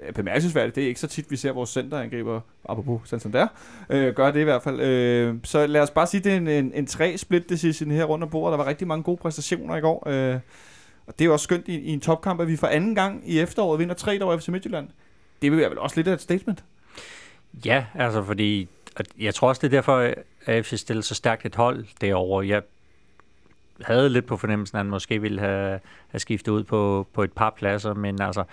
[0.00, 0.76] øh, bemærkelsesværdigt.
[0.76, 3.46] Det er ikke så tit, vi ser vores centerangriber, apropos Santander,
[3.90, 4.80] øh, gør det i hvert fald.
[4.80, 8.24] Øh, så lad os bare sige, det er en, en, en tre-split decision her rundt
[8.24, 8.52] om bordet.
[8.52, 10.08] Der var rigtig mange gode præstationer i går.
[10.08, 10.40] Øh,
[11.06, 13.22] og det er jo også skønt i, i en topkamp, at vi for anden gang
[13.26, 14.88] i efteråret vinder tre over FC Midtjylland.
[15.42, 16.64] Det vil være vel også lidt af et statement.
[17.64, 20.12] Ja, altså fordi, at jeg tror også, det er derfor,
[20.46, 22.48] at FC stiller så stærkt et hold derovre.
[22.48, 22.62] Jeg
[23.84, 27.32] havde lidt på fornemmelsen, at han måske ville have, have skiftet ud på, på et
[27.32, 28.44] par pladser, men altså,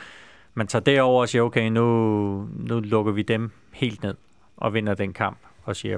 [0.54, 1.84] man tager derover og siger, okay, nu,
[2.54, 4.16] nu lukker vi dem helt ned
[4.58, 5.98] og vinder den kamp og siger,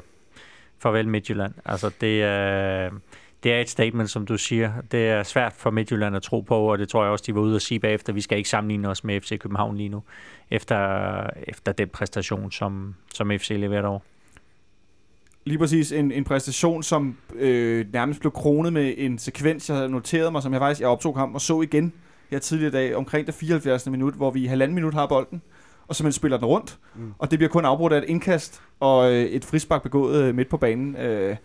[0.79, 1.53] farvel Midtjylland.
[1.65, 2.89] Altså, det er,
[3.43, 4.71] det er et statement, som du siger.
[4.91, 7.41] Det er svært for Midtjylland at tro på, og det tror jeg også, de var
[7.41, 8.13] ude at sige bagefter.
[8.13, 10.03] Vi skal ikke sammenligne os med FC København lige nu,
[10.51, 13.99] efter, efter den præstation, som, som FC leverer over.
[15.47, 19.89] Lige præcis en, en præstation, som øh, nærmest blev kronet med en sekvens, jeg havde
[19.89, 21.93] noteret mig, som jeg faktisk jeg optog ham og så igen
[22.29, 23.88] her tidligere dag, omkring det 74.
[23.89, 25.41] minut, hvor vi i halvanden minut har bolden,
[25.88, 27.13] og så man spiller den rundt, Mm.
[27.19, 30.49] og det bliver kun afbrudt af et indkast og øh, et frispark begået øh, midt
[30.49, 30.95] på banen.
[30.95, 31.36] Øh,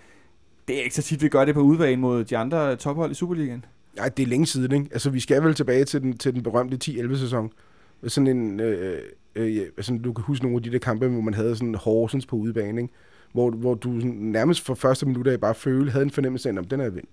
[0.68, 3.14] det er ikke så tit, vi gør det på udbanen mod de andre tophold i
[3.14, 3.64] Superligaen.
[3.96, 4.88] Nej, det er længe siden, ikke?
[4.92, 7.50] Altså, vi skal vel tilbage til den, til den berømte 10-11-sæson.
[8.06, 8.98] Sådan en, øh,
[9.34, 11.74] øh, ja, altså, du kan huske nogle af de der kampe, hvor man havde sådan
[11.74, 12.94] Horsens på udebane, ikke?
[13.32, 16.58] Hvor, hvor du sådan, nærmest for første minut af bare føle, havde en fornemmelse af,
[16.58, 17.06] at den er vind.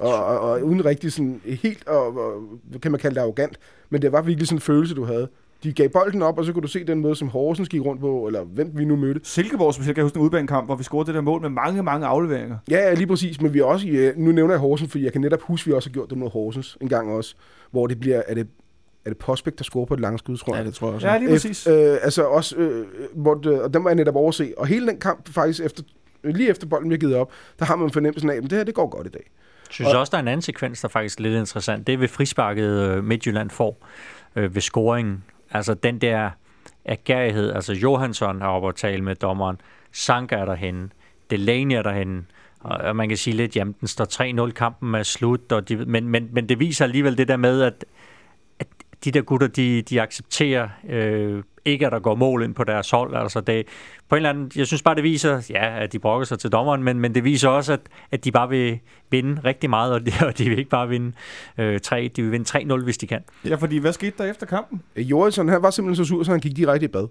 [0.00, 2.42] Og, og, og, uden rigtig sådan helt, og, og,
[2.82, 3.58] kan man kalde det arrogant,
[3.90, 5.28] men det var virkelig sådan en følelse, du havde.
[5.62, 8.00] De gav bolden op, og så kunne du se den måde, som Horsens gik rundt
[8.00, 9.20] på, eller hvem vi nu mødte.
[9.24, 11.82] Silkeborg specielt kan jeg huske en udbanekamp, hvor vi scorede det der mål med mange,
[11.82, 12.56] mange afleveringer.
[12.70, 15.20] Ja, ja, lige præcis, men vi også, ja, nu nævner jeg Horsens, fordi jeg kan
[15.20, 17.34] netop huske, at vi også har gjort det mod Horsens en gang også,
[17.70, 18.46] hvor det bliver, er det,
[19.04, 20.62] er det Prospect, der scorer på et langskud, tror jeg.
[20.62, 21.08] Ja, det tror jeg også.
[21.08, 21.66] Ja, lige præcis.
[21.66, 24.54] Øh, altså også, øh, hvor det, og den var jeg netop overse.
[24.56, 25.82] Og hele den kamp, faktisk efter,
[26.24, 28.74] lige efter bolden bliver givet op, der har man fornemmelsen af, at det her, det
[28.74, 29.30] går godt i dag.
[29.68, 31.86] Jeg synes også, der er en anden sekvens, der er faktisk lidt interessant.
[31.86, 33.86] Det er ved frisparket øh, Midtjylland får
[34.36, 35.24] øh, ved scoringen.
[35.50, 36.30] Altså den der
[36.84, 37.52] agerighed.
[37.52, 39.60] Altså Johansson har oppe at tale med dommeren.
[39.92, 40.88] Sanka er derhenne.
[41.30, 42.24] Delaney er derhenne.
[42.60, 45.52] Og, og man kan sige lidt, jamen den står 3-0, kampen er slut.
[45.52, 47.84] Og de, men, men, men det viser alligevel det der med, at
[49.04, 52.90] de der gutter, de, de accepterer øh, ikke at der går mål ind på deres
[52.90, 53.16] hold.
[53.16, 53.66] Altså det,
[54.08, 56.52] på en eller anden, jeg synes bare, det viser, ja, at de brokker sig til
[56.52, 60.06] dommeren, men, men det viser også, at, at de bare vil vinde rigtig meget, og
[60.06, 61.12] de, og de vil ikke bare vinde
[61.58, 63.24] øh, 3, de vil vinde 3-0, hvis de kan.
[63.44, 64.82] Ja, fordi hvad skete der efter kampen?
[64.96, 67.08] Jørgensen, han var simpelthen så sur, så han gik direkte i bad.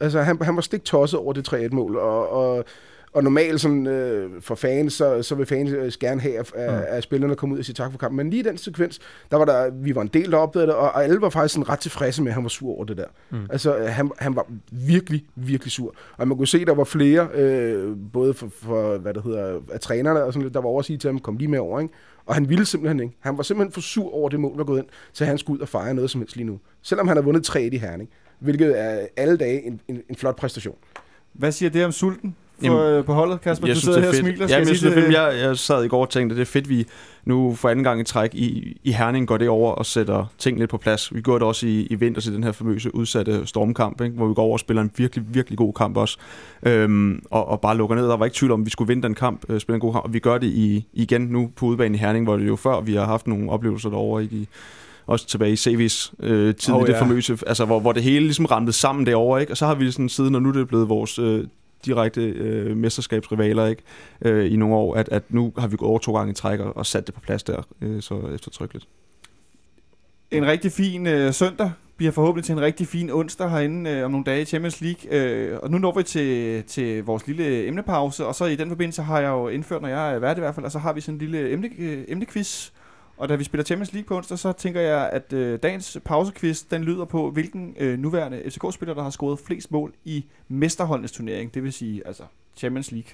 [0.00, 2.64] Altså, han, han var stik tosset over det 3-1-mål, og, og
[3.12, 6.84] og normalt sådan, øh, for fans, så, så vil fans øh, gerne have, at, mm.
[6.88, 8.16] at spillerne kommer ud og siger tak for kampen.
[8.16, 10.74] Men lige i den sekvens, der var der, vi var en del, der opdagede det,
[10.74, 12.96] og, og alle var faktisk sådan ret tilfredse med, at han var sur over det
[12.96, 13.06] der.
[13.30, 13.46] Mm.
[13.50, 15.94] Altså, øh, han, han var virkelig, virkelig sur.
[16.16, 19.80] Og man kunne se, der var flere, øh, både for, for, hvad det hedder, af
[19.80, 21.80] trænerne og sådan lidt, der var over at sige til ham, kom lige med over,
[21.80, 21.94] ikke?
[22.26, 23.16] Og han ville simpelthen ikke.
[23.20, 25.58] Han var simpelthen for sur over det mål, der var gået ind, så han skulle
[25.58, 26.58] ud og fejre noget som helst lige nu.
[26.82, 30.36] Selvom han har vundet 3 i Herning, hvilket er alle dage en, en, en flot
[30.36, 30.76] præstation.
[31.32, 32.36] Hvad siger det om sulten?
[32.60, 33.66] På, Jamen, på holdet, Kasper?
[33.66, 34.46] Jeg du synes, sidder her og smiler.
[34.48, 35.12] Ja, jeg, synes, det er fedt.
[35.14, 36.86] Jeg, jeg sad i går og tænkte, at det er fedt, vi
[37.24, 40.58] nu for anden gang i træk i, i Herning går det over og sætter ting
[40.58, 41.14] lidt på plads.
[41.14, 44.16] Vi gjorde det også i, i vinter til den her famøse udsatte stormkamp, ikke?
[44.16, 46.18] hvor vi går over og spiller en virkelig, virkelig god kamp også.
[46.62, 48.08] Øhm, og, og bare lukker ned.
[48.08, 49.92] Der var ikke tvivl om, at vi skulle vinde den kamp, øh, spille en god
[49.92, 50.04] kamp.
[50.04, 52.80] Og vi gør det i, igen nu på udbanen i Herning, hvor det jo før,
[52.80, 54.46] vi har haft nogle oplevelser derovre i de
[55.08, 57.02] også tilbage i CV's øh, tid oh, i det ja.
[57.02, 59.52] famøse, altså hvor, hvor det hele ligesom ramte sammen derovre, ikke?
[59.52, 61.44] Og så har vi sådan siden, og nu er det blevet vores øh,
[61.84, 63.82] direkte øh, mesterskabsrivaler ikke
[64.22, 66.60] øh, i nogle år, at, at nu har vi gået over to gange i træk
[66.60, 68.88] og, og sat det på plads der, øh, så eftertrykkeligt.
[70.30, 74.10] En rigtig fin øh, søndag bliver forhåbentlig til en rigtig fin onsdag herinde øh, om
[74.10, 75.12] nogle dage i Champions League.
[75.12, 79.02] Øh, og nu når vi til, til vores lille emnepause, og så i den forbindelse
[79.02, 81.00] har jeg jo indført, når jeg er vært i hvert fald, og så har vi
[81.00, 82.70] sådan en lille emne, øh, emnequiz,
[83.18, 86.62] og da vi spiller Champions League på onsdag, så tænker jeg, at øh, dagens pausequiz,
[86.70, 91.54] den lyder på, hvilken øh, nuværende FCK-spiller, der har scoret flest mål i mesterholdenes turnering,
[91.54, 92.22] det vil sige altså
[92.56, 93.10] Champions League.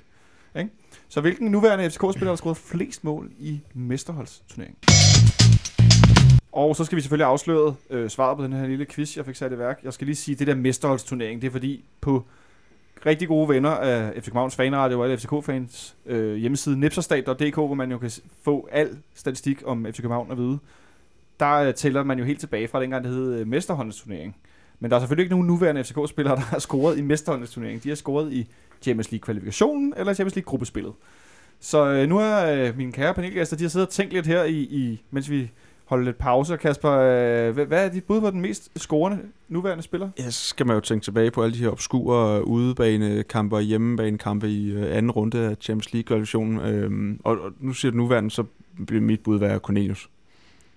[0.56, 0.70] Ikke?
[1.08, 4.78] Så hvilken nuværende FCK-spiller, der har scoret flest mål i mesterholdsturneringen?
[6.52, 9.36] Og så skal vi selvfølgelig afsløre øh, svaret på den her lille quiz, jeg fik
[9.36, 9.80] sat i værk.
[9.84, 12.24] Jeg skal lige sige, at det der mesterholdsturnering, det er fordi på
[13.06, 17.90] rigtig gode venner af FC Københavns fanradio og alle FCK-fans øh, hjemmeside nipserstat.dk, hvor man
[17.90, 18.10] jo kan
[18.42, 20.58] få al statistik om FC København at vide.
[21.40, 24.36] Der øh, tæller man jo helt tilbage fra dengang, det hed øh, Mesterhåndsturnering.
[24.80, 27.80] Men der er selvfølgelig ikke nogen nuværende FCK-spillere, der har scoret i Mesterhåndsturneringen.
[27.84, 28.48] De har scoret i
[28.82, 30.92] Champions League-kvalifikationen eller Champions League-gruppespillet.
[31.60, 34.44] Så øh, nu er øh, mine kære panelgæster, de har siddet og tænkt lidt her,
[34.44, 35.50] i, i mens vi
[35.84, 36.56] holde lidt pause.
[36.56, 39.18] Kasper, øh, hvad er dit bud på den mest scorende
[39.48, 40.08] nuværende spiller?
[40.18, 43.62] Ja, så skal man jo tænke tilbage på alle de her obskure øh, udebanekampe og
[43.62, 46.60] hjemmebanekampe i øh, anden runde af Champions League-koalitionen.
[46.60, 48.44] Øhm, og, og nu siger du nuværende, så
[48.86, 50.08] bliver mit bud være Cornelius.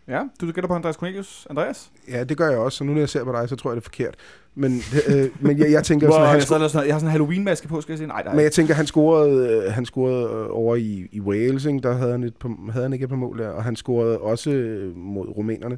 [0.07, 1.47] Ja, du gætter på Andreas Cornelius.
[1.49, 1.91] Andreas?
[2.09, 3.75] Ja, det gør jeg også, så nu når jeg ser på dig, så tror jeg,
[3.75, 4.15] det er forkert.
[4.55, 6.11] Men, øh, men jeg, jeg tænker...
[6.11, 8.07] sådan, han sådan, sådan, jeg har sådan en Halloween-maske på, skal jeg sige.
[8.07, 8.33] Nej, nej.
[8.33, 11.79] Men jeg tænker, han scorede, øh, han scorede øh, over i, i Wales, ikke?
[11.79, 12.33] der havde han, et,
[12.71, 15.77] havde han ikke et par mål der, og han scorede også øh, mod rumænerne.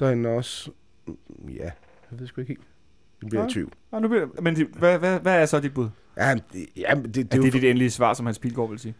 [0.00, 0.70] Derinde også...
[1.48, 1.70] Ja,
[2.10, 2.66] jeg ved sgu ikke helt.
[3.20, 3.48] Det bliver ja.
[3.48, 3.72] i tvivl.
[3.92, 5.88] Ja, nu bliver, men hvad, hvad, hvad er så dit bud?
[6.16, 8.94] Ja, det, ja, det, det, er det dit endelige svar, som Hans Pilgaard vil sige?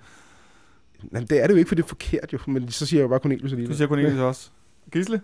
[1.12, 2.38] Jamen, det er det jo ikke, for det er forkert jo.
[2.46, 3.72] Men så siger jeg jo bare Cornelius alligevel.
[3.72, 4.50] Du siger Cornelius også.
[4.92, 5.20] Gisle?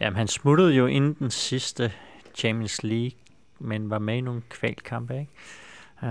[0.00, 1.92] Jamen, han smuttede jo inden den sidste
[2.34, 3.18] Champions League,
[3.58, 5.32] men var med i nogle kvalkampe, ikke?
[6.02, 6.08] Uh,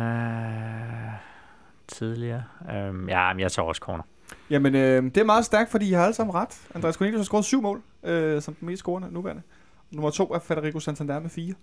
[1.88, 2.44] tidligere.
[2.62, 4.04] Uh, ja, men jeg tager også corner.
[4.50, 6.62] Jamen, øh, det er meget stærkt, fordi I har alle sammen ret.
[6.76, 9.42] Andreas Cornelius har scoret syv mål, øh, som den mest scorende nuværende.
[9.92, 11.54] Nummer to er Federico Santander med fire.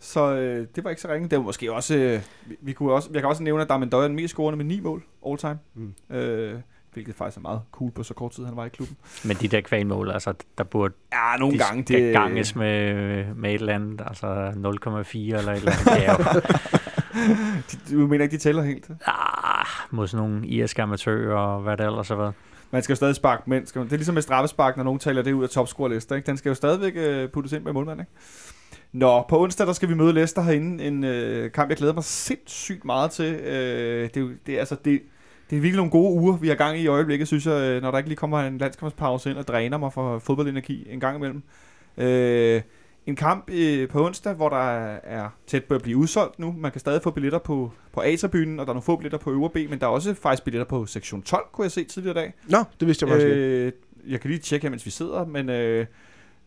[0.00, 1.28] Så øh, det var ikke så ringe.
[1.28, 3.88] Det var måske også, øh, vi, vi kunne også, jeg kan også nævne, at Darmen
[3.88, 5.58] Døj er den mest scorende med ni mål all time.
[5.74, 6.16] Mm.
[6.16, 6.54] Øh,
[6.92, 8.96] hvilket faktisk er meget cool på så kort tid, han var i klubben.
[9.24, 12.94] Men de der kvalmål, altså, der burde ja, nogle de gange det ganges med,
[13.34, 16.44] med et eller andet, altså 0,4 eller et eller andet.
[17.90, 18.90] du mener ikke, de tæller helt?
[19.06, 22.34] Ah, mod sådan nogle irske amatører og hvad det ellers har været.
[22.70, 23.66] Man skal jo stadig sparke mænd.
[23.66, 26.16] Det er ligesom med straffespark, når nogen taler det ud af topscore-lister.
[26.16, 26.26] Ikke?
[26.26, 28.00] Den skal jo stadigvæk uh, puttes ind med målmand.
[28.00, 28.12] Ikke?
[28.92, 30.84] Nå, på onsdag der skal vi møde Leicester herinde.
[30.84, 33.34] En uh, kamp, jeg glæder mig sindssygt meget til.
[33.34, 35.02] Uh, det, er, det, altså, det,
[35.50, 37.82] det er virkelig nogle gode uger, vi har gang i i øjeblikket, synes jeg, øh,
[37.82, 41.16] når der ikke lige kommer en landskampspause ind og dræner mig for fodboldenergi en gang
[41.16, 41.42] imellem.
[41.96, 42.62] Øh,
[43.06, 46.54] en kamp øh, på onsdag, hvor der er tæt på at blive udsolgt nu.
[46.58, 49.30] Man kan stadig få billetter på, på A-tribunen, og der er nogle få billetter på
[49.30, 52.20] øvre B, men der er også faktisk billetter på sektion 12, kunne jeg se tidligere
[52.20, 52.34] i dag.
[52.48, 53.78] Nå, det vidste jeg faktisk øh, ikke.
[54.06, 55.86] Jeg kan lige tjekke her, mens vi sidder, men øh,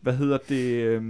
[0.00, 0.72] hvad hedder det...
[0.84, 1.02] Øh,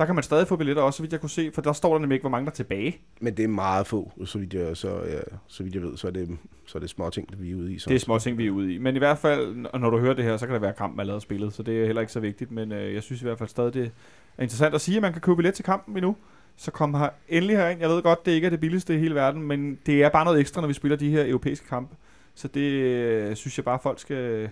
[0.00, 1.92] der kan man stadig få billetter også, så vidt jeg kunne se, for der står
[1.92, 2.98] der nemlig ikke, hvor mange der er tilbage.
[3.20, 6.06] Men det er meget få, så vidt jeg, så, ja, så vidt jeg ved, så
[6.06, 7.78] er, det, så er det små ting, vi er ude i.
[7.78, 7.88] Så.
[7.88, 8.78] Det er små ting, vi er ude i.
[8.78, 11.20] Men i hvert fald, når du hører det her, så kan det være kampen, allerede
[11.20, 12.50] spillet, så det er heller ikke så vigtigt.
[12.50, 13.90] Men øh, jeg synes i hvert fald stadig, det
[14.38, 16.16] er interessant at sige, at man kan købe billet til kampen endnu.
[16.56, 17.80] Så kom her endelig herind.
[17.80, 20.24] Jeg ved godt, det ikke er det billigste i hele verden, men det er bare
[20.24, 21.96] noget ekstra, når vi spiller de her europæiske kampe.
[22.34, 24.50] Så det øh, synes jeg bare, folk skal,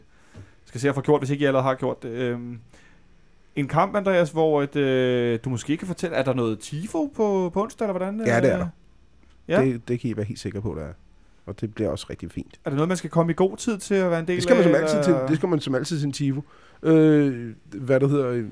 [0.65, 2.09] skal se at få gjort, hvis ikke I allerede har gjort det.
[2.09, 2.39] Øh,
[3.59, 7.51] En kamp, Andreas, hvor et, øh, du måske kan fortælle, er der noget tifo på,
[7.55, 8.27] på onsdag, eller hvordan?
[8.27, 8.61] Ja, det er øh?
[8.61, 8.69] der.
[9.49, 9.65] Ja.
[9.65, 10.93] Det, det kan I være helt sikre på, der er.
[11.47, 12.61] Og det bliver også rigtig fint.
[12.65, 14.43] Er det noget, man skal komme i god tid til at være en del Det
[14.43, 14.79] skal man som af?
[14.79, 16.41] altid til, det skal man som altid til en Tivo.
[16.83, 18.45] Øh, hvad der hedder,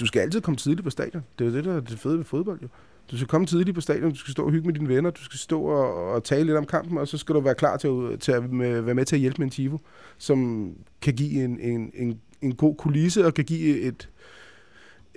[0.00, 1.24] du skal altid komme tidligt på stadion.
[1.38, 2.68] Det er jo det, der er det fede ved fodbold, jo.
[3.10, 5.24] Du skal komme tidligt på stadion, du skal stå og hygge med dine venner, du
[5.24, 7.88] skal stå og, og tale lidt om kampen, og så skal du være klar til
[7.88, 9.78] at, til at med, være med til at hjælpe med en Tivo,
[10.18, 10.70] som
[11.02, 14.08] kan give en, en, en, en god kulisse og kan give et,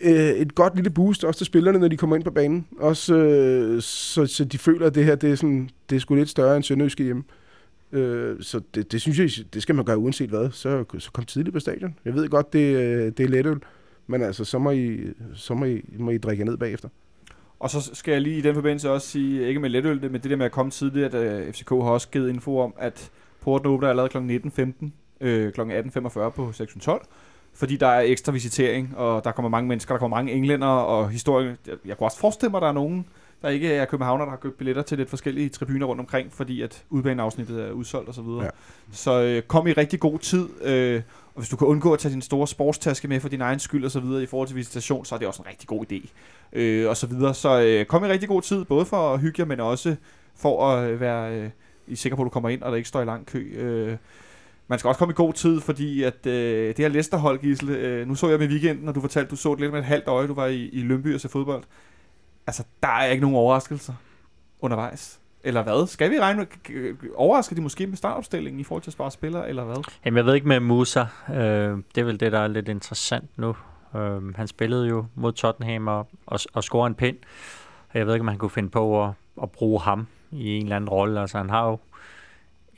[0.01, 2.67] øh, et godt lille boost også til spillerne, når de kommer ind på banen.
[2.79, 6.15] Også øh, så, så de føler, at det her det er, sådan, det er sgu
[6.15, 7.23] lidt større end Sønderjyske hjemme.
[7.91, 10.51] Øh, så det, det synes jeg, det skal man gøre uanset hvad.
[10.51, 11.95] Så, så kom tidligt på stadion.
[12.05, 13.59] Jeg ved godt, det, øh, det er letøl,
[14.07, 14.99] men altså, så må I,
[15.35, 16.89] så må I, må I drikke ned bagefter.
[17.59, 20.31] Og så skal jeg lige i den forbindelse også sige, ikke med letøl, men det
[20.31, 23.67] der med at komme tidligt, at øh, FCK har også givet info om, at porten
[23.67, 24.17] åbner allerede kl.
[24.17, 24.89] 19.15,
[25.21, 25.61] øh, kl.
[25.61, 27.01] 18.45 på 612
[27.57, 31.09] fordi der er ekstra visitering, og der kommer mange mennesker, der kommer mange englænder, og
[31.09, 31.57] historie.
[31.67, 33.05] Jeg, jeg kunne også forestille mig, at der er nogen,
[33.41, 36.61] der ikke er københavner, der har købt billetter til lidt forskellige tribuner rundt omkring, fordi
[36.61, 38.23] at udbaneafsnittet er udsolgt osv.
[38.23, 38.43] Ja.
[38.43, 38.49] Ja.
[38.91, 41.01] Så øh, kom i rigtig god tid, øh,
[41.35, 43.85] og hvis du kan undgå at tage din store sportstaske med for din egen skyld
[43.85, 46.07] og så videre i forhold til visitation, så er det også en rigtig god idé.
[46.53, 47.33] Øh, og så videre.
[47.33, 49.95] Så øh, kom i rigtig god tid, både for at hygge jer, men også
[50.35, 51.49] for at øh, være øh,
[51.87, 53.39] I er sikker på, at du kommer ind, og der ikke står i lang kø.
[53.39, 53.97] Øh,
[54.67, 58.07] man skal også komme i god tid, fordi at øh, det her Leicester-hold, Gisle, øh,
[58.07, 60.07] nu så jeg med weekenden, og du fortalte, du så det lidt med et halvt
[60.07, 61.63] øje, du var i, i Lønby og så fodbold.
[62.47, 63.93] Altså, der er ikke nogen overraskelser
[64.61, 65.19] undervejs.
[65.43, 65.87] Eller hvad?
[65.87, 66.47] Skal vi regne med,
[67.15, 69.75] overrasker de måske med startopstillingen i forhold til at spare spillere, eller hvad?
[70.05, 71.05] Jamen, jeg ved ikke med Musa.
[71.29, 73.55] Øh, det er vel det, der er lidt interessant nu.
[73.95, 77.17] Øh, han spillede jo mod Tottenham og, og, og scorede en pind.
[77.93, 79.11] Jeg ved ikke, om han kunne finde på at,
[79.43, 81.21] at bruge ham i en eller anden rolle.
[81.21, 81.77] Altså, han har jo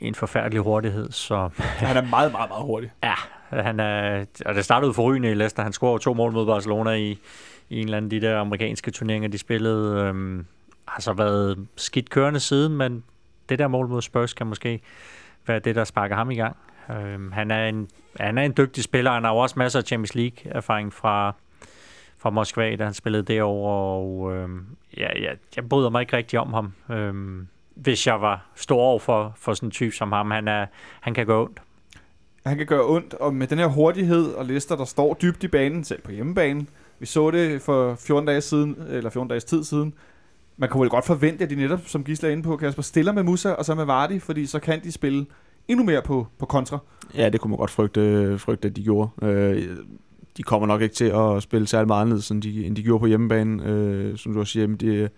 [0.02, 2.92] en forfærdelig hurtighed, så Han er meget, meget, meget hurtig.
[3.04, 3.14] ja,
[3.50, 5.64] han er, og det startede forrygende i Leicester.
[5.64, 7.20] Han scorede to mål mod Barcelona i,
[7.70, 10.00] i en eller anden af de der amerikanske turneringer, de spillede.
[10.02, 10.46] Øhm,
[10.88, 13.04] har så været skidt kørende siden, men
[13.50, 14.82] det der mål mod Spurs kan måske
[15.48, 16.58] være det, der sparker ham i gang.
[16.92, 17.88] Øhm, han, er en,
[18.20, 19.12] han er en dygtig spiller.
[19.12, 21.36] Han har jo også masser af Champions League-erfaring fra,
[22.18, 23.72] fra Moskva, da han spillede derovre.
[23.72, 24.66] Og øhm,
[24.98, 26.74] ja, ja, jeg bryder mig ikke rigtig om ham.
[26.90, 27.48] Øhm,
[27.82, 30.32] hvis jeg var stor over for, for sådan en type som ham.
[30.32, 30.66] Han, er,
[31.02, 31.60] han kan gå ondt.
[32.46, 35.48] Han kan gøre ondt, og med den her hurtighed og lister, der står dybt i
[35.48, 36.68] banen, selv på hjemmebanen.
[37.00, 39.94] Vi så det for 14 dage siden, eller 14 dages tid siden.
[40.58, 43.12] Man kunne vel godt forvente, at de netop, som Gisle er inde på, Kasper, stiller
[43.12, 45.26] med Musa og så med Vardy, fordi så kan de spille
[45.68, 46.80] endnu mere på, på kontra.
[47.16, 49.10] Ja, det kunne man godt frygte, frygte at de gjorde.
[49.22, 49.78] Øh,
[50.38, 53.00] de kommer nok ikke til at spille særlig meget anderledes, end de, end de gjorde
[53.00, 53.66] på hjemmebane.
[53.66, 55.12] Øh, som du også siger, jamen, det,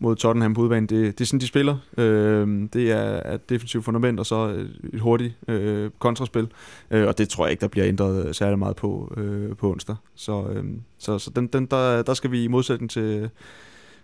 [0.00, 0.86] mod Tottenham på udbanen.
[0.86, 1.76] det, det er sådan, de spiller.
[1.98, 6.48] Øh, det er et defensivt fundament, og så et hurtigt øh, kontraspil.
[6.90, 9.70] Øh, og det tror jeg ikke, der bliver ændret øh, særlig meget på øh, på
[9.70, 9.96] onsdag.
[10.14, 10.64] Så, øh,
[10.98, 13.30] så, så den, den, der, der skal vi i modsætning til,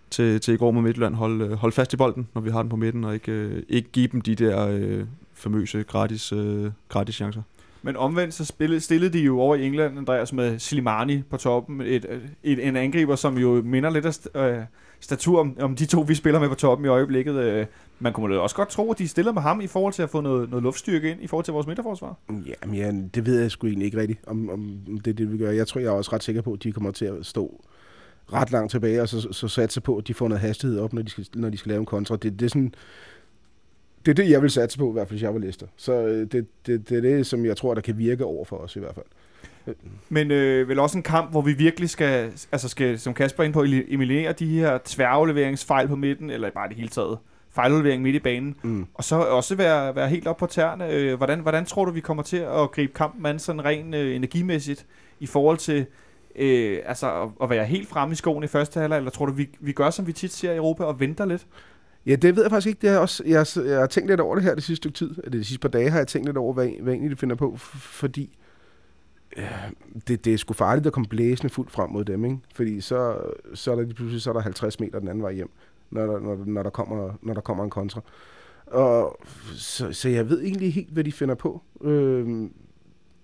[0.09, 2.61] til, til i går mod Midtjylland holde, øh, holde fast i bolden, når vi har
[2.61, 6.71] den på midten, og ikke, øh, ikke give dem de der øh, famøse gratis, øh,
[6.89, 7.41] gratis chancer.
[7.81, 11.81] Men omvendt så spillede, stillede de jo over i England, Andreas, med Slimani på toppen.
[11.81, 12.05] Et,
[12.43, 14.63] et, en angriber, som jo minder lidt af st- øh,
[15.05, 17.35] statur om, om de to, vi spiller med på toppen i øjeblikket.
[17.35, 17.65] Øh,
[17.99, 20.09] man kunne da også godt tro, at de stiller med ham i forhold til at
[20.09, 22.15] få noget, noget luftstyrke ind i forhold til vores midterforsvar.
[22.29, 25.37] Jamen, ja, det ved jeg sgu egentlig ikke rigtigt, om, om det er det, vi
[25.37, 25.51] gør.
[25.51, 27.61] Jeg tror, jeg er også ret sikker på, at de kommer til at stå
[28.33, 31.01] ret langt tilbage, og så, så satse på, at de får noget hastighed op, når
[31.01, 32.15] de skal, når de skal lave en kontra.
[32.15, 32.73] Det, det er sådan...
[34.05, 35.67] Det er det, jeg vil satse på, i hvert fald, hvis jeg var lister.
[35.77, 38.55] Så øh, det, det, det er det, som jeg tror, der kan virke over for
[38.57, 39.05] os i hvert fald.
[40.09, 43.45] Men øh, vel også en kamp, hvor vi virkelig skal, altså skal som Kasper er
[43.45, 47.17] inde på, eliminere de her tværafleveringsfejl på midten, eller bare det hele taget
[47.51, 48.85] fejludlevering midt i banen, Mm.
[48.93, 50.89] og så også være, være helt op på tæerne.
[50.91, 54.15] Øh, hvordan, hvordan tror du, vi kommer til at gribe kampen an sådan rent øh,
[54.15, 54.85] energimæssigt
[55.19, 55.85] i forhold til
[56.35, 59.31] øh, altså at, at være helt fremme i skoen i første halvleg, eller tror du,
[59.33, 61.45] vi, vi gør, som vi tit ser i Europa, og venter lidt?
[62.05, 62.81] Ja, det ved jeg faktisk ikke.
[62.81, 64.95] Det er også, jeg, har- jeg har tænkt lidt over det her det sidste stykke
[64.97, 65.09] tid.
[65.23, 67.35] Eller de sidste par dage har jeg tænkt lidt over, hvad, hvad egentlig de finder
[67.35, 67.55] på.
[67.57, 68.37] Fordi
[70.07, 72.25] det, det er sgu farligt at komme blæsende fuldt frem mod dem.
[72.25, 72.37] Ikke?
[72.53, 73.17] Fordi så,
[73.53, 75.49] så er der lige pludselig så er der 50 meter den anden vej hjem,
[75.91, 78.01] når der, når, når der, kommer, når der kommer en kontra.
[78.65, 79.19] Og,
[79.55, 81.61] så, så jeg ved egentlig helt, hvad de finder på.
[81.81, 82.49] Øh,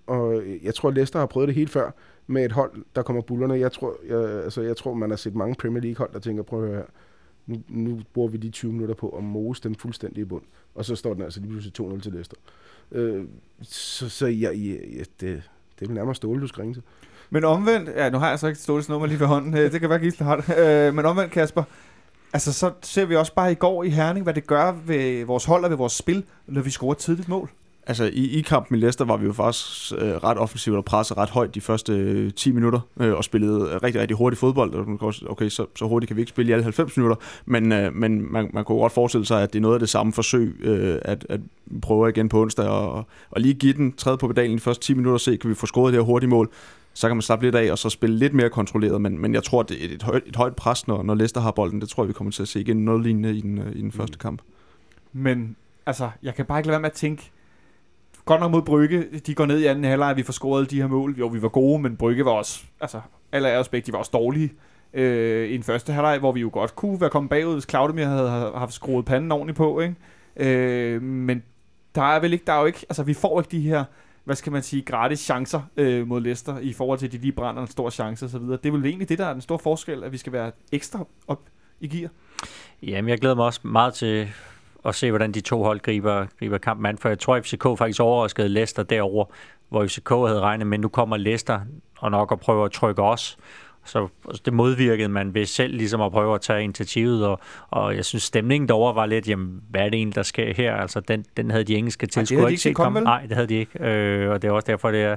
[0.08, 1.92] og jeg tror, Leicester har prøvet det helt før
[2.28, 3.54] med et hold, der kommer bullerne.
[3.54, 6.64] Jeg tror, jeg, altså, jeg tror man har set mange Premier League-hold, der tænker, prøv
[6.64, 6.88] at høre her.
[7.48, 10.44] Nu, nu bruger vi de 20 minutter på at mose dem fuldstændig i bund.
[10.76, 12.38] Og så står den altså lige pludselig 2-0 til Leicester.
[12.92, 13.26] Øh,
[13.62, 15.50] så så jeg, jeg, jeg, det,
[15.82, 16.84] det er nærmere Ståle, du skal ringe til.
[17.30, 19.80] Men omvendt, ja, nu har jeg så ikke Ståles nummer lige ved hånden, øh, det
[19.80, 20.58] kan være Gisle har det.
[20.58, 21.64] Øh, men omvendt, Kasper,
[22.34, 25.46] altså så ser vi også bare i går i Herning, hvad det gør ved vores
[25.46, 27.50] hold og ved vores spil, når vi scorer et tidligt mål.
[27.88, 31.18] Altså i, i kampen i Leicester var vi jo faktisk øh, ret offensivt og presset
[31.18, 34.74] ret højt de første øh, 10 minutter, øh, og spillede rigtig, rigtig hurtigt fodbold.
[34.74, 37.16] Og Okay, så, så hurtigt kan vi ikke spille i alle 90 minutter,
[37.46, 39.90] men, øh, men man, man kunne godt forestille sig, at det er noget af det
[39.90, 41.40] samme forsøg, øh, at, at
[41.82, 44.94] prøve igen på onsdag, og, og lige give den tredje på pedalen de første 10
[44.94, 46.50] minutter, og se, kan vi få scoret det her hurtige mål.
[46.94, 49.44] Så kan man slappe lidt af, og så spille lidt mere kontrolleret, men, men jeg
[49.44, 51.82] tror, det er et højt, et højt pres, når, når Leicester har bolden.
[51.82, 53.82] Det tror jeg, vi kommer til at se igen noget lignende i den, øh, i
[53.82, 54.42] den første kamp.
[55.14, 55.56] Men
[55.86, 57.32] altså, jeg kan bare ikke lade være med at tænke,
[58.26, 60.88] godt nok mod Brygge, de går ned i anden halvleg, vi får scoret de her
[60.88, 61.16] mål.
[61.20, 63.02] Jo, vi var gode, men Brygge var også, altså,
[63.32, 64.54] alle af os de var også dårlige
[64.94, 68.06] øh, i den første halvleg, hvor vi jo godt kunne være kommet bagud, hvis Claudemir
[68.06, 69.96] havde, havde haft skruet panden ordentligt på, ikke?
[70.36, 71.44] Øh, men
[71.96, 73.84] der er vel ikke, der er jo ikke, altså vi får ikke de her,
[74.24, 77.32] hvad skal man sige, gratis chancer øh, mod Leicester, i forhold til, at de lige
[77.32, 78.42] brænder en stor chance osv.
[78.42, 81.06] Det er vel egentlig det, der er den store forskel, at vi skal være ekstra
[81.28, 81.42] op
[81.80, 82.10] i gear.
[82.84, 84.30] Jamen, jeg glæder mig også meget til
[84.86, 87.64] at se, hvordan de to hold griber, griber kampen an, for jeg tror, at FCK
[87.78, 89.26] faktisk overraskede Leicester derover,
[89.70, 91.60] hvor FCK havde regnet med, nu kommer Leicester
[92.00, 93.38] og nok at prøve at trykke os.
[93.86, 94.08] Så
[94.46, 98.24] det modvirkede man ved selv ligesom at prøve at tage initiativet, og, og jeg synes
[98.24, 100.76] stemningen derovre var lidt, jamen hvad er det egentlig, der sker her?
[100.76, 103.02] Altså den, den havde de engelske tilskuere ikke set komme?
[103.02, 105.16] Nej, det havde de ikke, øh, og det er også derfor, det er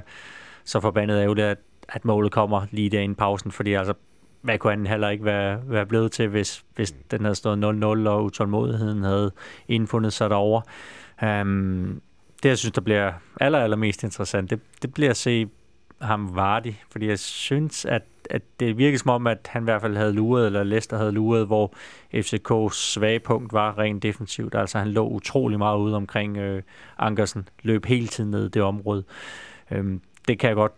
[0.63, 1.57] så forbandet ærgerligt, at,
[1.89, 3.93] at målet kommer lige der inden pausen, fordi altså
[4.45, 8.09] hvad kunne anden heller ikke være, være blevet til, hvis, hvis den havde stået 0-0,
[8.09, 9.31] og utålmodigheden havde
[9.67, 10.61] indfundet sig derovre.
[11.41, 12.01] Um,
[12.43, 15.47] det, jeg synes, der bliver aller, allermest interessant, det, det bliver at se
[16.01, 19.81] ham Vardy, fordi jeg synes, at, at det virker som om, at han i hvert
[19.81, 21.73] fald havde luret, eller Leicester havde luret, hvor
[22.13, 24.55] FCK's svage punkt var rent defensivt.
[24.55, 26.63] Altså han lå utrolig meget ude omkring øh,
[26.97, 29.03] Ankersen, løb hele tiden ned i det område.
[29.71, 30.73] Um, det kan jeg godt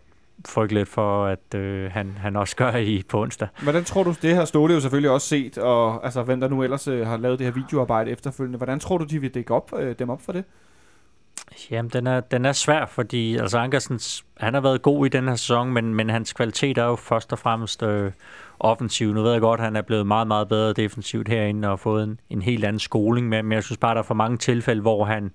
[0.46, 3.48] frygte lidt for, at øh, han, han også gør i på onsdag.
[3.62, 6.62] Hvordan tror du, det har Ståle jo selvfølgelig også set, og altså, hvem der nu
[6.62, 9.72] ellers øh, har lavet det her videoarbejde efterfølgende, hvordan tror du, de vil dække op,
[9.78, 10.44] øh, dem op for det?
[11.70, 15.28] Jamen, den er, den er svær, fordi altså Ankersens, han har været god i den
[15.28, 18.12] her sæson, men, men hans kvalitet er jo først og fremmest øh,
[18.60, 19.12] offensiv.
[19.12, 22.04] Nu ved jeg godt, at han er blevet meget, meget bedre defensivt herinde og fået
[22.04, 24.80] en, en helt anden skoling med, men jeg synes bare, der er for mange tilfælde,
[24.80, 25.30] hvor han,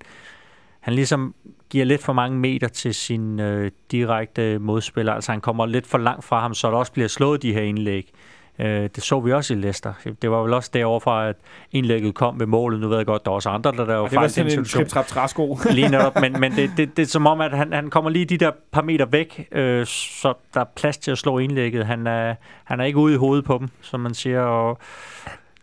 [0.84, 1.34] han ligesom
[1.70, 5.12] giver lidt for mange meter til sin øh, direkte modspiller.
[5.12, 7.62] Altså han kommer lidt for langt fra ham, så der også bliver slået de her
[7.62, 8.12] indlæg.
[8.58, 9.92] Øh, det så vi også i Leicester.
[10.22, 11.36] Det var vel også deroverfra, at
[11.72, 12.80] indlægget kom ved målet.
[12.80, 14.64] Nu ved jeg godt, der er også andre, der der Og det var sådan en
[14.64, 15.58] trip træsko.
[15.70, 18.24] Lige netop, men, men det, det, det er som om, at han, han kommer lige
[18.24, 21.86] de der par meter væk, øh, så der er plads til at slå indlægget.
[21.86, 24.78] Han er, han er ikke ude i hovedet på dem, som man siger, og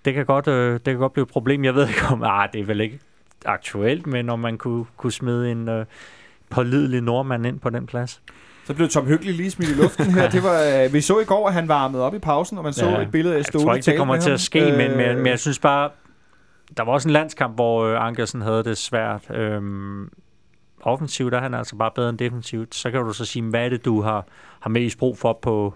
[0.05, 1.63] det kan godt, øh, det kan godt blive et problem.
[1.63, 2.99] Jeg ved ikke om, ah, det er vel ikke
[3.45, 5.85] aktuelt, men om man kunne, kunne smide en øh,
[6.49, 8.21] pålidelig nordmand ind på den plads.
[8.65, 10.29] Så blev Tom Hyggelig lige smidt i luften her.
[10.35, 12.73] Det var, øh, vi så i går, at han varmede op i pausen, og man
[12.73, 14.33] så Ja, et billede af Jeg Ståle tror ikke, det kommer med til ham.
[14.33, 15.89] at ske, øh, men, men, Øh, men jeg synes bare,
[16.77, 19.31] der var også en landskamp, hvor øh, Ankersen havde det svært.
[19.35, 20.09] Øhm,
[20.81, 22.75] offensivt er han altså bare bedre end defensivt.
[22.75, 24.25] Så kan du så sige, hvad er det, du har,
[24.59, 25.73] har mest brug for på,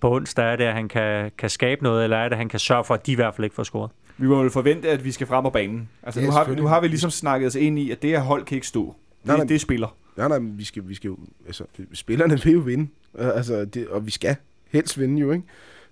[0.00, 0.52] på onsdag?
[0.52, 2.84] Er det, at han kan, kan skabe noget, eller er det, at han kan sørge
[2.84, 3.90] for, at de i hvert fald ikke får scoret?
[4.18, 5.88] Vi må vel forvente, at vi skal frem på banen.
[6.02, 8.20] Altså, Ja, nu, har, nu har vi ligesom snakket os ind i, at det her
[8.20, 8.84] hold kan ikke stå.
[9.24, 9.46] Nej, Det, nej.
[9.48, 9.96] det spiller.
[10.16, 12.88] Nej, nej, men vi skal, vi skal jo, altså, spillerne vil jo vinde,
[13.18, 14.36] altså, det, og vi skal
[14.70, 15.44] helst vinde jo, ikke?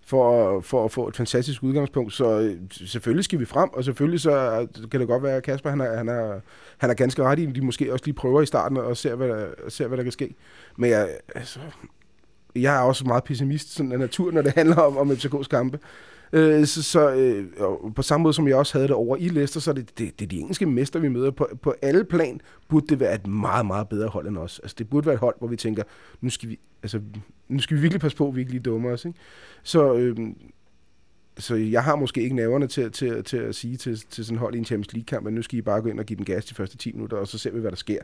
[0.07, 4.21] For, for at få et fantastisk udgangspunkt, så øh, selvfølgelig skal vi frem, og selvfølgelig
[4.21, 6.41] så kan det godt være, at Kasper han er, han er,
[6.79, 9.15] han er ganske ret i, at de måske også lige prøver i starten og ser,
[9.15, 10.35] hvad der, ser, hvad der kan ske.
[10.77, 11.59] Men jeg, altså,
[12.57, 15.79] jeg er også meget pessimist sådan af natur, når det handler om, om FCK's kampe.
[16.33, 17.47] Øh, så, så øh,
[17.95, 20.19] på samme måde som jeg også havde det over i Leicester, så er det, det,
[20.19, 21.31] det er de engelske mester, vi møder.
[21.31, 24.59] På, på alle plan burde det være et meget, meget bedre hold end os.
[24.59, 25.83] Altså det burde være et hold, hvor vi tænker,
[26.21, 27.01] nu skal vi, altså,
[27.49, 29.05] nu skal vi virkelig passe på, at vi ikke lige dummer os.
[29.05, 29.19] Ikke?
[29.63, 30.17] Så, øh,
[31.39, 34.41] så jeg har måske ikke naverne til, til, til at sige til, til sådan et
[34.41, 36.25] hold i en Champions League-kamp, at nu skal I bare gå ind og give den
[36.25, 37.99] gas de første 10 minutter, og så ser vi, hvad der sker.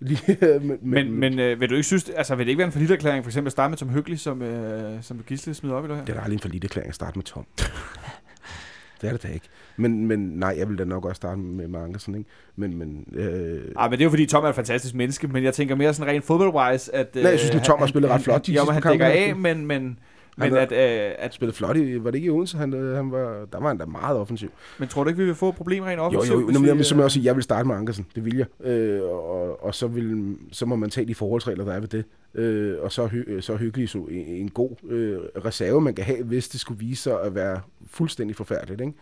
[0.00, 2.72] Lige, men, Men, men øh, vil du ikke synes, altså vil det ikke være en
[2.72, 5.88] forlitterklæring, for eksempel at starte med Tom Hyggelig, som, øh, som Gisle smider op i
[5.88, 6.04] det her?
[6.04, 7.46] Det er da aldrig en for lille erklæring at starte med Tom.
[9.00, 9.46] det er det da ikke.
[9.76, 12.30] Men, men nej, jeg vil da nok også starte med, med Ankersen, ikke?
[12.56, 15.44] Men, men, øh, Ah, men det er jo fordi, Tom er et fantastisk menneske, men
[15.44, 17.14] jeg tænker mere sådan rent fodboldwise, at...
[17.14, 19.36] Nej, jeg synes, at Tom har spillet ret flot de Jo, men han dækker af,
[19.36, 19.98] men, men,
[20.38, 22.56] men er- at, øh, at, spillet flot i, var det ikke i Odense?
[22.56, 24.48] Han, øh, han var, der var han da meget offensiv.
[24.78, 26.34] men tror du ikke, vi vil få et problem rent Jo, offensivt?
[26.34, 27.76] jo, jo hvis men, vi, men, som øh, jeg også siger, jeg vil starte med
[27.76, 28.06] Ankersen.
[28.14, 28.66] Det vil jeg.
[28.70, 32.04] Øh, og, og så, vil, så må man tage de forholdsregler, der er ved det.
[32.34, 36.04] Øh, og så, hy, så er hyggelig så en, en god øh, reserve, man kan
[36.04, 37.60] have, hvis det skulle vise sig at være
[37.90, 38.80] fuldstændig forfærdeligt.
[38.80, 38.92] Ikke?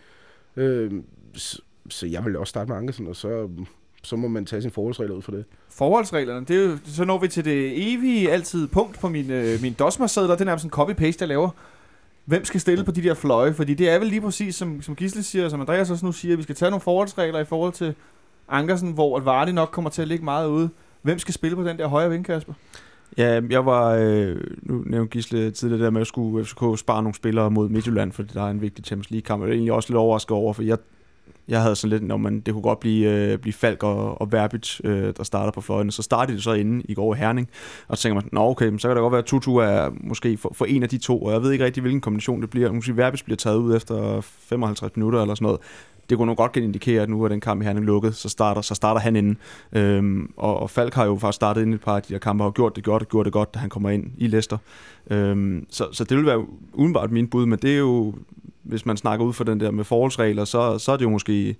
[0.55, 0.91] Øh,
[1.33, 3.49] så, så jeg vil også starte med Ankersen, og så,
[4.03, 5.45] så må man tage sin forholdsregler ud for det.
[5.69, 9.61] Forholdsreglerne, det er jo, så når vi til det evige altid punkt på min, øh,
[9.61, 11.49] min dosmersedler, det er nærmest en copy-paste, jeg laver.
[12.25, 13.53] Hvem skal stille på de der fløje?
[13.53, 16.11] Fordi det er vel lige præcis, som, som Gisle siger, og som Andreas også nu
[16.11, 17.95] siger, at vi skal tage nogle forholdsregler i forhold til
[18.49, 20.69] Ankersen, hvor at Vardy nok kommer til at ligge meget ude.
[21.01, 22.53] Hvem skal spille på den der højre ving, Kasper?
[23.17, 27.03] Ja, jeg var, øh, nu nævnte Gisle tidligere der med, at jeg skulle FCK spare
[27.03, 29.41] nogle spillere mod Midtjylland, fordi der er en vigtig Champions League-kamp.
[29.41, 30.77] Jeg er egentlig også lidt overrasket over, for jeg,
[31.47, 34.31] jeg havde sådan lidt, når man, det kunne godt blive, øh, blive Falk og, og
[34.31, 35.91] Verbit, øh, der starter på fløjene.
[35.91, 37.49] Så startede det så inde i går i Herning,
[37.87, 40.37] og så tænker man, nå okay, så kan det godt være, at Tutu er måske
[40.37, 42.71] for, for en af de to, og jeg ved ikke rigtig, hvilken kombination det bliver.
[42.71, 45.59] Måske Verbit bliver taget ud efter 55 minutter eller sådan noget
[46.09, 48.61] det kunne nok godt indikere, at nu er den kamp i Herning lukket, så starter,
[48.61, 49.37] så starter han inden.
[49.73, 52.19] Øhm, og, og Falk har jo faktisk startet ind i et par af de her
[52.19, 54.57] kampe, og gjort det godt, og gjort det godt, da han kommer ind i Leicester.
[55.11, 58.13] Øhm, så, så det vil være udenbart min bud, men det er jo,
[58.63, 61.55] hvis man snakker ud for den der med forholdsregler, så, så er det jo måske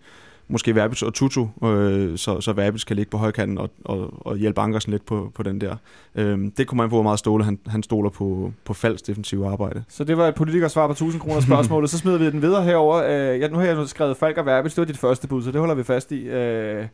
[0.50, 4.38] måske Verbitz og Tutu, øh, så, så Verbitz kan ligge på højkanten og, og, og
[4.38, 5.76] hjælpe Ankersen lidt på, på den der.
[6.16, 9.48] Øh, det kunne man få, hvor meget Ståle han, han stoler på, på Falds defensive
[9.48, 9.84] arbejde.
[9.90, 11.90] Så det var et politikers svar på 1000 kroner spørgsmålet.
[11.90, 13.04] så smider vi den videre herover.
[13.04, 15.44] Øh, ja, nu har jeg nu skrevet Falk og Verbitz, det var dit første bud,
[15.44, 16.28] så det holder vi fast i.
[16.28, 16.86] Øh,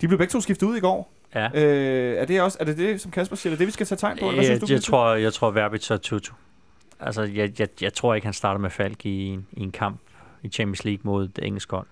[0.00, 1.12] de blev begge to skiftet ud i går.
[1.34, 1.48] Ja.
[1.54, 3.96] Øh, er det også er det, det, som Kasper siger, det, det vi skal tage
[3.96, 4.24] tegn på?
[4.24, 6.34] Eller hvad jeg, synes du, jeg, tror, jeg tror, Verbitz og Tutu.
[7.00, 10.00] Altså, jeg, jeg, jeg tror ikke, han starter med Falk i en, i en kamp
[10.42, 11.86] i Champions League mod det engelske hold.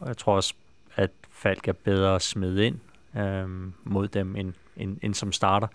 [0.00, 0.54] Og jeg tror også,
[0.96, 2.78] at Falk er bedre at smide ind
[3.18, 5.66] øhm, mod dem, end, end, end som starter.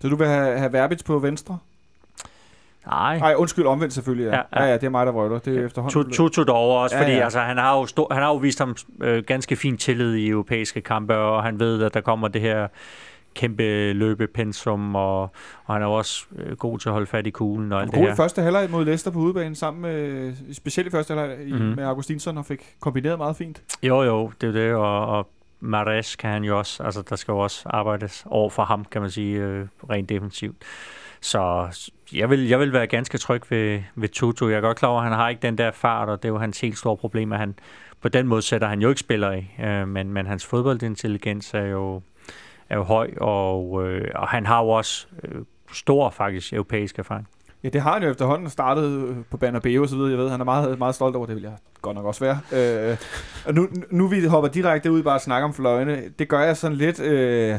[0.00, 1.58] Så du vil have, have Verbitz på venstre?
[2.86, 3.18] Nej.
[3.18, 4.24] Nej, undskyld, omvendt selvfølgelig.
[4.24, 4.62] Ja, ja, ja.
[4.62, 5.38] ja, ja det er mig, der vrøvler.
[5.38, 5.66] Det er ja.
[5.66, 6.12] efterhånden.
[6.12, 7.24] Tutu derovre også, ja, fordi ja.
[7.24, 10.28] Altså, han, har jo stå, han har jo vist ham øh, ganske fin tillid i
[10.28, 12.68] europæiske kampe, og han ved, at der kommer det her
[13.38, 15.22] kæmpe løbepensum, og,
[15.64, 18.00] og han er også øh, god til at holde fat i kuglen og alt det
[18.00, 18.14] her.
[18.14, 21.76] Første halvleg mod Leicester på udebanen, sammen med, specielt i første halvleg mm-hmm.
[21.76, 23.62] med Augustinsson, og fik kombineret meget fint.
[23.82, 25.28] Jo, jo, det er det, og, og
[25.60, 29.00] Mares kan han jo også, altså der skal jo også arbejdes over for ham, kan
[29.00, 30.56] man sige, øh, rent defensivt.
[31.20, 31.66] Så
[32.14, 34.48] jeg vil, jeg vil være ganske tryg ved, ved Tutu.
[34.48, 36.32] Jeg er godt klar over, at han har ikke den der fart, og det er
[36.32, 37.54] jo hans helt store problem, at han
[38.00, 41.64] på den måde sætter han jo ikke spiller i, øh, men, men hans fodboldintelligens er
[41.64, 42.02] jo,
[42.68, 45.42] er jo høj, og, øh, og han har jo også øh,
[45.72, 47.28] stor faktisk europæisk erfaring.
[47.64, 50.10] Ja, det har han jo efterhånden startet på Bernabeu og så videre.
[50.10, 51.52] Jeg ved, han er meget, meget stolt over det, vil jeg
[51.82, 52.90] godt nok også være.
[52.90, 52.96] Øh,
[53.46, 56.02] og nu, nu vi hopper direkte ud bare og snakker om fløjene.
[56.18, 57.00] Det gør jeg sådan lidt...
[57.00, 57.58] Øh,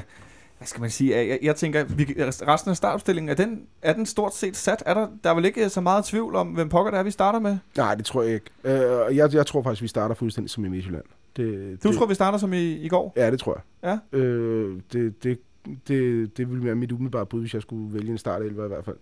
[0.58, 1.18] hvad skal man sige?
[1.18, 2.16] Jeg, jeg tænker, vi,
[2.48, 4.84] resten af startopstillingen, er den, er den stort set sat?
[4.86, 7.12] Er der, der er vel ikke så meget tvivl om, hvem pokker det er, vi
[7.12, 7.58] starter med?
[7.78, 8.46] Nej, det tror jeg ikke.
[8.64, 11.04] Øh, jeg, jeg tror faktisk, vi starter fuldstændig som i Midtjylland.
[11.38, 13.14] Det, du det, tror, vi starter som i, i går?
[13.16, 14.00] Ja, det tror jeg.
[14.14, 14.18] Ja.
[14.18, 15.40] Øh, det, det,
[15.88, 18.86] det, det ville være mit umiddelbare bud, hvis jeg skulle vælge en startelver i hvert
[18.86, 18.98] fald.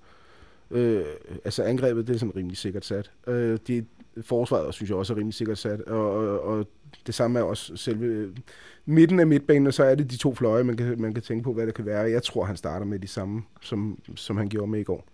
[0.72, 1.06] Øh,
[1.46, 3.12] altså angrebet, det er sådan rimelig sikkert sat.
[3.28, 3.86] Øh, det,
[4.22, 6.68] forsvaret synes jeg også er rimelig sikkert sat, og, og, og
[7.08, 8.34] det samme er også selve
[8.86, 11.44] midten af midtbanen, og så er det de to fløje, man kan, man kan tænke
[11.44, 12.12] på, hvad det kan være.
[12.12, 15.08] Jeg tror, han starter med de samme, som, som han gjorde med i går.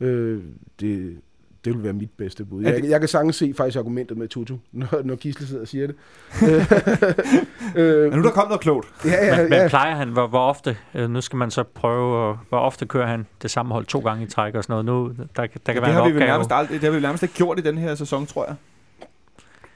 [0.00, 0.42] Øh,
[0.80, 1.18] det,
[1.64, 2.62] det vil være mit bedste bud.
[2.62, 5.86] Jeg, jeg kan sagtens se faktisk argumentet med Tutu, når, når Gisle sidder og siger
[5.86, 5.96] det.
[7.76, 8.88] øh, Men nu der kom noget klogt.
[9.04, 9.60] Ja, ja, men, ja.
[9.60, 13.06] men plejer han, hvor, hvor ofte, øh, nu skal man så prøve, hvor ofte kører
[13.06, 14.84] han det samme hold to gange i træk og sådan noget.
[14.84, 17.22] Nu, der, der kan ja, være det har vi nærmest aldrig, det har vi nærmest
[17.22, 18.56] ikke gjort i den her sæson, tror jeg.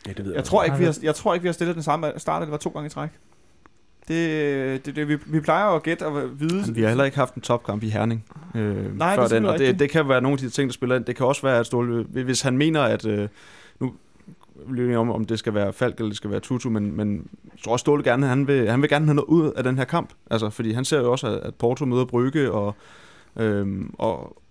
[0.06, 1.74] Ja, det ved jeg, jeg, tror ikke, vi har, jeg tror ikke, vi har stillet
[1.74, 3.10] den samme start, det var to gange i træk.
[4.08, 6.66] Det, det, det vi, vi plejer at gætte og vide.
[6.66, 9.44] Men vi har heller ikke haft en topkamp i Herning øh, Nej, før det den,
[9.44, 11.04] og det, det kan være nogle af de ting, der spiller ind.
[11.04, 13.28] Det kan også være, at Ståle, hvis han mener, at øh,
[13.80, 13.92] nu
[14.70, 17.62] bliver om, om det skal være Falk eller det skal være Tutu, men, men jeg
[17.64, 19.84] tror også Ståle gerne, han vil, han vil gerne have noget ud af den her
[19.84, 20.10] kamp.
[20.30, 22.74] Altså, fordi han ser jo også, at Porto møder Brygge, og,
[23.36, 23.66] øh,
[23.98, 24.42] og,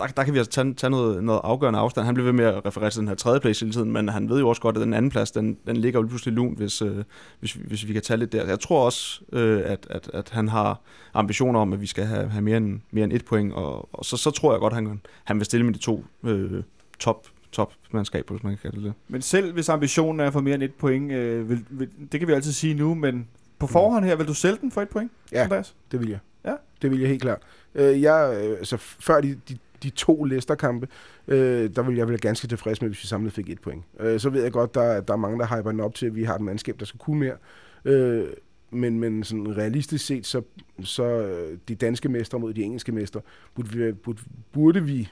[0.00, 2.04] der, der kan vi altså tage, tage noget, noget afgørende afstand.
[2.06, 4.28] Han bliver ved med at referere til den her tredje plads hele tiden, men han
[4.28, 6.82] ved jo også godt, at den anden plads, den, den ligger jo pludselig lun, hvis,
[6.82, 7.04] øh,
[7.40, 8.46] hvis, hvis vi kan tage lidt der.
[8.46, 10.80] Jeg tror også, øh, at, at, at han har
[11.14, 14.04] ambitioner om, at vi skal have, have mere, end, mere end et point, og, og
[14.04, 16.62] så, så tror jeg godt, at han, han vil stille med de to øh,
[16.98, 20.54] top top mandskab, hvis man kan kalde det Men selv hvis ambitionen er få mere
[20.54, 24.04] end et point, øh, vil, vil, det kan vi altid sige nu, men på forhånd
[24.04, 25.74] her, vil du sælge den for et point, Ja, Andreas?
[25.92, 26.18] det vil jeg.
[26.44, 26.54] Ja?
[26.82, 27.42] Det vil jeg helt klart.
[27.74, 30.88] Øh, jeg, øh, altså, før de, de, de to Leicester-kampe,
[31.28, 33.84] øh, der vil jeg være ganske tilfreds med, hvis vi samlet fik et point.
[34.00, 36.14] Øh, så ved jeg godt, der, der er mange, der hyper den op til, at
[36.14, 37.36] vi har et mandskab, der skal kunne mere.
[37.84, 38.26] Øh,
[38.70, 40.42] men, men sådan realistisk set, så,
[40.84, 43.20] så øh, de danske mestre mod de engelske mestre,
[43.54, 44.20] burde vi, burde,
[44.52, 45.08] burde vi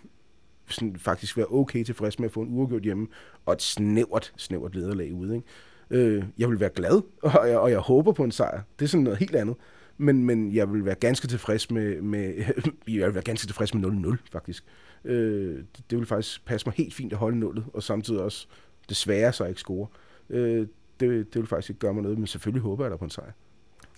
[0.69, 3.07] sådan faktisk være okay tilfreds med at få en uafgjort hjemme,
[3.47, 5.35] og et snævert, snævert lederlag ude.
[5.35, 5.47] Ikke?
[5.91, 8.63] Øh, jeg vil være glad, og jeg, og jeg håber på en sejr.
[8.79, 9.57] Det er sådan noget helt andet.
[10.01, 12.35] Men, men jeg vil være ganske tilfreds med, med
[12.89, 14.65] jeg vil være ganske tilfreds med 0-0, faktisk.
[15.05, 18.47] Øh, det, det vil faktisk passe mig helt fint at holde nullet, og samtidig også
[18.89, 19.87] desværre så ikke score.
[20.31, 20.67] Øh,
[21.01, 23.11] det, det vil faktisk ikke gøre mig noget, men selvfølgelig håber jeg da på en
[23.11, 23.33] sejr.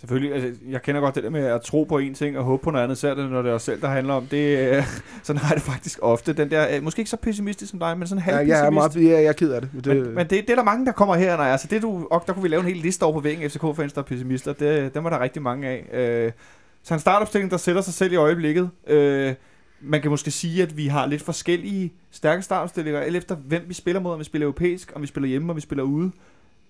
[0.02, 2.62] Selvfølgelig, altså, jeg kender godt det der med at tro på en ting og håbe
[2.62, 4.26] på noget andet, selv når det er os selv, der handler om.
[4.26, 4.84] Det, øh,
[5.22, 6.32] sådan har jeg det faktisk ofte.
[6.32, 8.70] Den der, øh, måske ikke så pessimistisk som dig, men sådan Ja, halv jeg er
[8.70, 9.70] meget ja, jeg er ked af det.
[9.72, 11.82] Men det, Men, men det, det er der mange, der kommer her, når altså det
[11.82, 14.04] du, og der kunne vi lave en hel liste over på væggen, FCK-fans, der er
[14.04, 14.52] pessimister.
[14.52, 15.86] Det, dem er der rigtig mange af.
[15.92, 16.32] Øh,
[16.82, 18.70] så en startopstilling, der sætter sig selv i øjeblikket.
[18.86, 19.34] Øh,
[19.80, 23.74] man kan måske sige, at vi har lidt forskellige stærke startopstillinger, alt efter hvem vi
[23.74, 26.10] spiller mod, om vi spiller europæisk, om vi spiller hjemme, om vi spiller ude.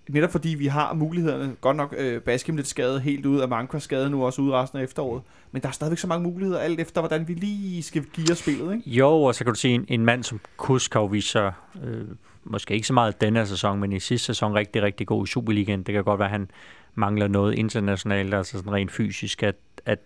[0.09, 1.55] Netop fordi vi har mulighederne.
[1.61, 4.79] Godt nok øh, Baskim lidt skadet helt ud, af Manko skadet nu også ude resten
[4.79, 5.21] af efteråret.
[5.51, 8.37] Men der er stadigvæk så mange muligheder, alt efter hvordan vi lige skal give os
[8.37, 8.73] spillet.
[8.73, 8.89] Ikke?
[8.89, 11.51] Jo, og så kan du sige, en, en mand som Kuskov viser
[11.83, 12.07] øh,
[12.43, 15.83] måske ikke så meget denne sæson, men i sidste sæson rigtig, rigtig god i Superligaen.
[15.83, 16.49] Det kan godt være, at han
[16.95, 19.99] mangler noget internationalt, altså sådan rent fysisk, at, at,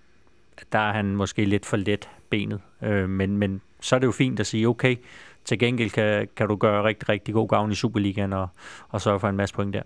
[0.57, 2.59] at der er han måske lidt for let benet.
[2.83, 4.95] Øh, men, men så er det jo fint at sige, okay,
[5.45, 8.47] til gengæld kan, kan du gøre rigtig, rigtig god gavn i Superligaen og,
[8.89, 9.81] og sørge for en masse point der.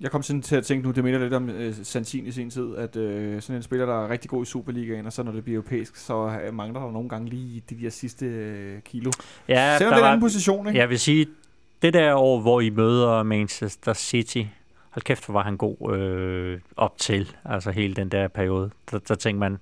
[0.00, 2.50] Jeg kom sådan til at tænke nu, det minder lidt om øh, Santin i sin
[2.50, 5.32] tid, at øh, sådan en spiller, der er rigtig god i Superligaen, og så når
[5.32, 9.10] det bliver europæisk, så øh, mangler der nogle gange lige de der sidste øh, kilo.
[9.48, 10.78] Ja, Selvom der det er en anden position, ikke?
[10.78, 11.26] jeg vil sige,
[11.82, 14.42] det der år, hvor I møder Manchester City,
[14.90, 18.70] hold kæft, hvor var han god øh, op til, altså hele den der periode.
[18.90, 19.58] Der, der tænkte man,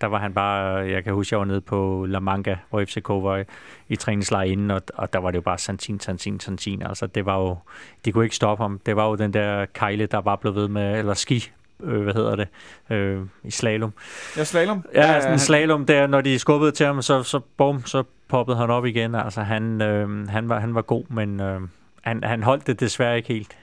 [0.00, 3.08] der var han bare, jeg kan huske, jeg var nede på La Manga, hvor FCK
[3.08, 3.44] var
[3.88, 6.82] i, træningslejr inden, og, og der var det jo bare Santin, Santin, Santin.
[6.82, 7.56] Altså det var jo,
[8.04, 8.80] de kunne ikke stoppe ham.
[8.86, 11.50] Det var jo den der kejle, der bare blev ved med, eller ski,
[11.82, 12.48] øh, hvad hedder det,
[12.90, 13.92] øh, i slalom.
[14.36, 14.84] Ja, slalom.
[14.94, 18.56] Ja, sådan en slalom der, når de skubbede til ham, så, så bum, så poppede
[18.56, 19.14] han op igen.
[19.14, 21.60] Altså han, øh, han, var, han var god, men øh,
[22.02, 23.56] han, han holdt det desværre ikke helt.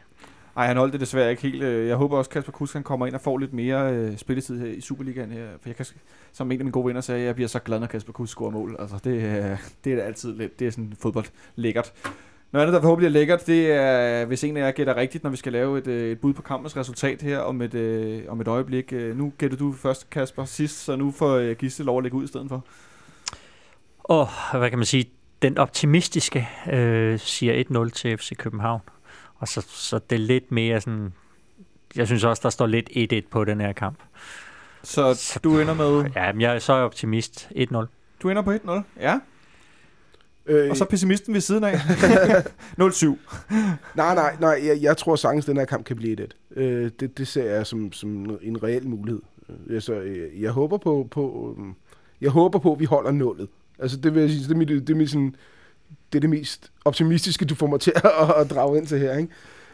[0.58, 1.64] Ej, han holdt det desværre ikke helt.
[1.64, 4.60] Øh, jeg håber også, Kasper Kusk han kommer ind og får lidt mere øh, spilletid
[4.60, 5.48] her i Superligaen her.
[5.62, 5.86] For jeg kan,
[6.34, 8.52] som en af mine gode venner sagde, jeg bliver så glad, når Kasper Kusk scorer
[8.52, 8.76] mål.
[8.80, 10.60] Altså, det, øh, det er da altid lidt.
[10.60, 11.26] Det er sådan fodbold
[11.56, 11.94] lækkert.
[12.52, 15.32] Noget andet, der forhåbentlig er lækkert, det er, hvis en af jer gætter rigtigt, når
[15.32, 18.42] vi skal lave et, øh, et bud på kampens resultat her om et, øh, om
[18.42, 18.94] et øjeblik.
[18.94, 22.18] Øh, nu gætter du først, Kasper, sidst, så nu får øh, Gisle lov at lægge
[22.18, 22.66] ud i stedet for.
[24.00, 24.28] Og
[24.58, 25.06] hvad kan man sige,
[25.42, 28.82] den optimistiske øh, siger 1-0 til FC København.
[29.46, 31.14] Og så, så det er lidt mere sådan,
[31.96, 32.90] jeg synes også, der står lidt
[33.26, 34.00] 1-1 på den her kamp.
[34.84, 37.86] Så du ender med, Ja, men jeg, så er jeg optimist 1-0.
[38.22, 39.20] du ender på 1-0, ja.
[40.46, 41.74] øh, Og så pessimisten ved siden af.
[42.82, 43.06] 0-7.
[43.96, 44.62] Nej, nej, nej.
[44.66, 47.66] Jeg, jeg tror sagtens, den her kamp kan blive 1 øh, det, det ser jeg
[47.68, 49.22] som, som en reel mulighed.
[49.50, 51.66] Øh, Altså, øh, jeg håber på, på øh,
[52.22, 53.48] jeg håber på, at vi holder nullet.
[53.80, 55.36] Altså, det vil jeg sige, det er, mit, det er, mit, sådan,
[56.14, 59.18] det, er det mest optimistiske, du får mig til at, at drage ind til her,
[59.18, 59.30] ikke?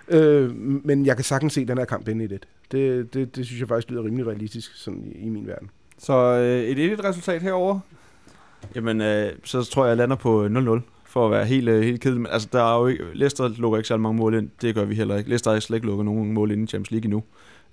[0.07, 3.45] Øh, men jeg kan sagtens se den her kamp ende i 1 det, det, det
[3.45, 5.69] synes jeg faktisk lyder rimelig realistisk sådan i, i min verden.
[5.97, 7.79] Så øh, et 1 resultat herover.
[8.75, 12.01] Jamen, øh, så tror jeg, jeg lander på 0-0, for at være helt, øh, helt
[12.01, 12.21] kedelig.
[12.21, 14.49] Men altså, der er jo ikke, Leicester lukker ikke særlig mange mål ind.
[14.61, 15.29] Det gør vi heller ikke.
[15.29, 17.23] Leicester har slet ikke lukket nogen mål ind i Champions League endnu.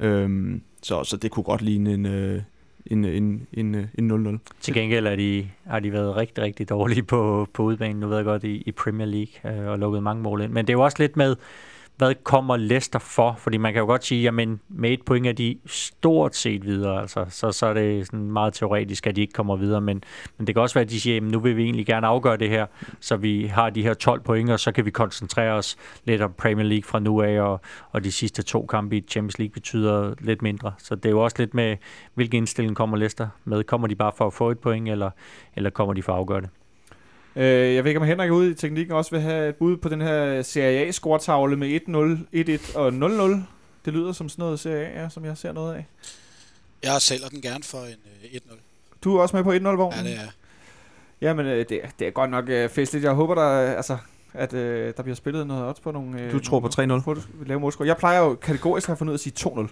[0.01, 2.43] Øhm, så, så det kunne godt ligne en, øh,
[2.89, 4.53] en, en, en, øh, en 0-0.
[4.61, 8.17] Til gengæld er de, har de været rigtig, rigtig dårlige på, på udbanen, nu ved
[8.17, 10.53] jeg godt, i, i Premier League, øh, og lukket mange mål ind.
[10.53, 11.37] Men det er jo også lidt med,
[11.99, 13.35] hvad kommer Leicester for?
[13.39, 17.01] Fordi man kan jo godt sige, jamen med et point er de stort set videre,
[17.01, 20.03] altså, så, så er det sådan meget teoretisk, at de ikke kommer videre, men,
[20.39, 22.37] men det kan også være, at de siger, jamen nu vil vi egentlig gerne afgøre
[22.37, 22.67] det her,
[23.01, 26.33] så vi har de her 12 point, og så kan vi koncentrere os lidt om
[26.39, 27.61] Premier League fra nu af, og,
[27.93, 30.73] og de sidste to kampe i Champions League betyder lidt mindre.
[30.79, 31.77] Så det er jo også lidt med,
[32.15, 33.65] hvilken indstilling kommer Leicester med?
[33.65, 35.11] Kommer de bare for at få et point, eller,
[35.57, 36.51] eller kommer de for at afgøre det?
[37.39, 39.89] Øh, jeg ved ikke, om Henrik ude i teknikken også vil have et bud på
[39.89, 43.37] den her Serie A-scoretavle med 1-0, 1-1 og 0-0.
[43.85, 45.87] Det lyder som sådan noget Serie A, ja, som jeg ser noget af.
[46.83, 48.55] Jeg sælger den gerne for en øh, 1-0.
[49.05, 50.05] Du er også med på 1-0-vognen?
[50.05, 50.29] Ja, det er.
[51.21, 53.05] Jamen, øh, det, er- det er godt nok øh, festligt.
[53.05, 53.97] Jeg håber, der, øh, altså,
[54.35, 56.21] at øh, der bliver spillet noget odds på nogle...
[56.23, 56.87] Øh, Du tror på 3-0?
[56.87, 57.03] nogle
[57.47, 57.87] Lave målscore.
[57.89, 59.69] Jeg plejer jo kategorisk at have fundet ud af at sige 2-0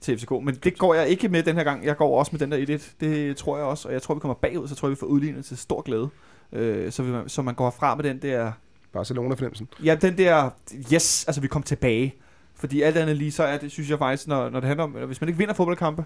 [0.00, 1.84] til FCK, men det går jeg ikke med den her gang.
[1.84, 2.82] Jeg går også med den der 1-1.
[3.00, 5.06] Det tror jeg også, og jeg tror, vi kommer bagud, så tror jeg, vi får
[5.06, 6.08] udlignet til stor glæde.
[6.52, 8.52] Øh, så, vi, så man går fra med den der...
[8.92, 9.68] Barcelona-fornemmelsen.
[9.84, 10.50] Ja, den der...
[10.92, 12.14] Yes, altså vi kom tilbage.
[12.54, 14.90] Fordi alt andet lige, så er det, synes jeg faktisk, når, når det handler om...
[14.90, 16.04] Hvis man ikke vinder fodboldkampe,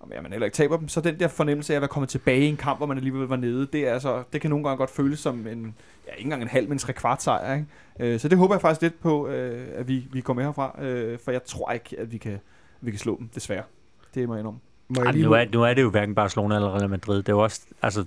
[0.00, 2.40] og man heller ikke taber dem, så den der fornemmelse af at være kommet tilbage
[2.40, 4.78] i en kamp, hvor man alligevel var nede, det, er altså, det kan nogle gange
[4.78, 5.74] godt føles som en,
[6.06, 7.54] ja, ikke engang en halv, men en trekvart sejr.
[7.54, 7.66] Ikke?
[8.14, 10.82] Øh, så det håber jeg faktisk lidt på, øh, at vi, vi går med herfra,
[10.82, 12.38] øh, for jeg tror ikke, at vi kan,
[12.80, 13.62] vi kan slå dem, desværre.
[14.14, 14.60] Det må jeg indrømme.
[14.88, 17.16] Må jeg Ej, lige nu, er, nu er det jo hverken Barcelona eller Real Madrid.
[17.16, 18.04] Det er jo også, altså,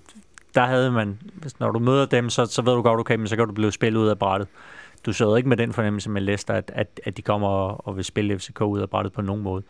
[0.56, 3.28] der havde man, hvis, når du møder dem, så, så ved du godt, okay, men
[3.28, 4.48] så kan du blive spillet ud af brættet.
[5.06, 7.98] Du sidder ikke med den fornemmelse med Leicester, at, at, at de kommer og, og
[7.98, 9.64] vil spille FCK ud af brættet på nogen måde.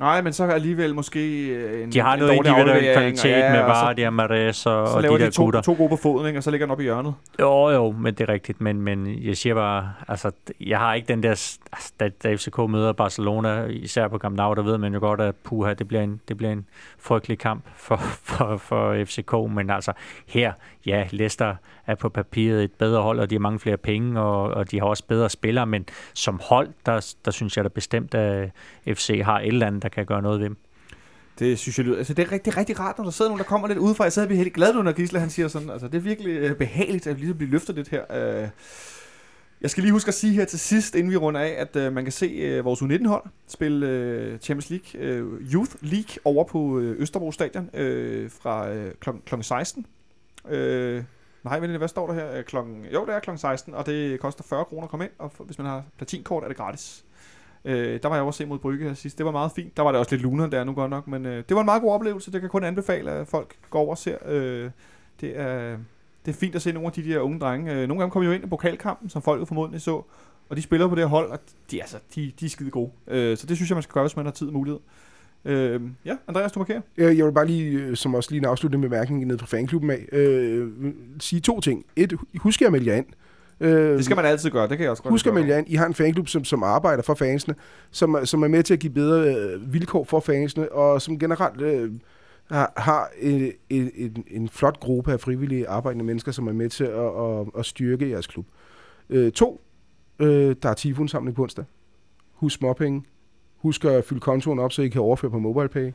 [0.00, 3.60] Nej, men så alligevel måske øh, en De har en noget individuel kvalitet ja, med
[3.60, 5.60] Vardy og Mares og, og de de, der to, gutter.
[5.60, 6.38] to gode på foden, ikke?
[6.38, 7.14] og så ligger den op i hjørnet.
[7.40, 8.60] Jo, jo, men det er rigtigt.
[8.60, 10.30] Men, men jeg siger bare, altså,
[10.60, 11.30] jeg har ikke den der,
[11.72, 15.20] altså, da, da FCK møder Barcelona, især på Camp Nou, der ved man jo godt,
[15.20, 16.66] at puha, det bliver en, det bliver en
[16.98, 17.96] frygtelig kamp for,
[18.28, 19.32] for, for FCK.
[19.50, 19.92] Men altså,
[20.26, 20.52] her,
[20.86, 21.54] ja, Leicester
[21.86, 24.78] er på papiret et bedre hold, og de har mange flere penge, og, og de
[24.78, 25.66] har også bedre spillere.
[25.66, 28.50] Men som hold, der, der synes jeg da bestemt, at
[28.86, 30.56] FC har et eller andet, der kan gøre noget ved dem.
[31.38, 31.98] Det synes jeg lyder.
[31.98, 34.04] Altså, det er rigtig, rigtig rart, når der sidder nogen, der kommer lidt udefra.
[34.04, 35.70] Jeg sidder helt glad nu, når Gisle han siger sådan.
[35.70, 38.02] Altså, det er virkelig øh, behageligt at lige blive løftet lidt her.
[38.42, 38.48] Øh,
[39.60, 41.92] jeg skal lige huske at sige her til sidst, inden vi runder af, at øh,
[41.92, 46.78] man kan se øh, vores U19-hold spille øh, Champions League øh, Youth League over på
[46.78, 49.10] øh, Østerbro Stadion øh, fra øh, kl.
[49.26, 49.34] kl.
[49.42, 49.86] 16.
[50.48, 51.02] Øh,
[51.46, 52.32] nej, men hvad står der her?
[52.32, 55.12] Øh, klokken, jo, det er klokken 16, og det koster 40 kroner at komme ind,
[55.18, 57.04] og hvis man har platinkort, er det gratis.
[57.64, 59.18] Øh, der var jeg også se mod Brygge her sidst.
[59.18, 59.76] Det var meget fint.
[59.76, 61.64] Der var det også lidt luner der nu godt nok, men øh, det var en
[61.64, 62.32] meget god oplevelse.
[62.32, 64.18] Det kan kun anbefale, at folk går over og ser.
[64.26, 64.70] Øh,
[65.20, 65.76] det er
[66.26, 67.72] det er fint at se nogle af de der unge drenge.
[67.72, 70.02] Øh, nogle gange dem kom jo ind i pokalkampen, som folk jo formodentlig så,
[70.48, 71.38] og de spiller på det hold, og
[71.70, 72.90] de, altså, de, de er skide gode.
[73.06, 74.80] Øh, så det synes jeg, man skal gøre, hvis man har tid og mulighed.
[75.44, 76.80] Øh, ja, Andreas, du markerer.
[76.96, 79.90] Jeg, jeg vil bare lige, øh, som også lige en afsluttende bemærkning ned fra fanklubben
[79.90, 80.68] af, øh,
[81.20, 81.84] sige to ting.
[81.96, 83.06] Et, husk at melde jer ind.
[83.60, 85.58] Øh, Det skal man altid gøre, det kan jeg også godt Husk at melde jer
[85.58, 85.68] ind.
[85.68, 87.54] I har en fanklub, som, som arbejder for fansene,
[87.90, 91.18] som, er- som er med til at give bedre øh, vilkår for fansene, og som
[91.18, 91.92] generelt øh,
[92.50, 96.68] har, har en, en, en, en flot gruppe af frivillige arbejdende mennesker, som er med
[96.70, 98.46] til at, at, at styrke jeres klub.
[99.10, 99.60] Øh, to,
[100.18, 101.64] øh, der er tifo-indsamling på onsdag.
[102.34, 103.02] Husk småpenge.
[103.66, 105.92] Husk at fylde kontoen op, så I kan overføre på MobilePay.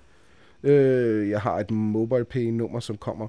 [0.64, 3.28] Øh, jeg har et MobilePay-nummer, som kommer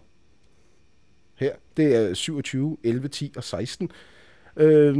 [1.34, 1.52] her.
[1.76, 3.90] Det er 27, 11, 10 og 16.
[4.56, 4.98] Øh,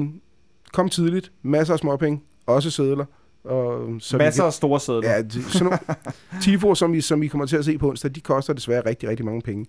[0.72, 1.32] kom tidligt.
[1.42, 2.22] Masser af småpenge.
[2.46, 3.04] Også sædler.
[3.44, 5.02] Og, så Masser af store sædler.
[5.02, 5.78] Kan, ja, sådan nogle
[6.42, 9.08] tifo, som I, som I kommer til at se på onsdag, de koster desværre rigtig,
[9.08, 9.66] rigtig mange penge.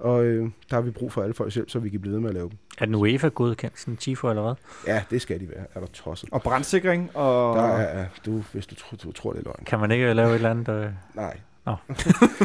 [0.00, 2.20] Og øh, der har vi brug for alle folk selv, så vi kan blive ved
[2.20, 2.58] med at lave dem.
[2.78, 4.54] Er den UEFA godkendt, sådan Tifo eller hvad?
[4.86, 5.64] Ja, det skal de være.
[5.74, 6.28] Er der tosset.
[6.32, 7.56] Og brandsikring, og...
[7.56, 9.64] Der er, du, hvis du, tror- du tror, det er løgn.
[9.66, 10.68] Kan man ikke lave et eller andet?
[10.68, 10.86] Øh...
[11.14, 11.36] Nej.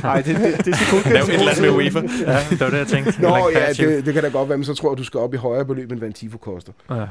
[0.04, 2.00] Nej, det, det, det er så Lav et eller andet med UEFA.
[2.00, 3.22] Ja, det var det, jeg tænkte.
[3.22, 5.34] Nå, ja, det, det kan da godt være, men så tror jeg, du skal op
[5.34, 6.72] i højere beløb, end hvad en tifo koster.
[6.90, 7.06] Ja.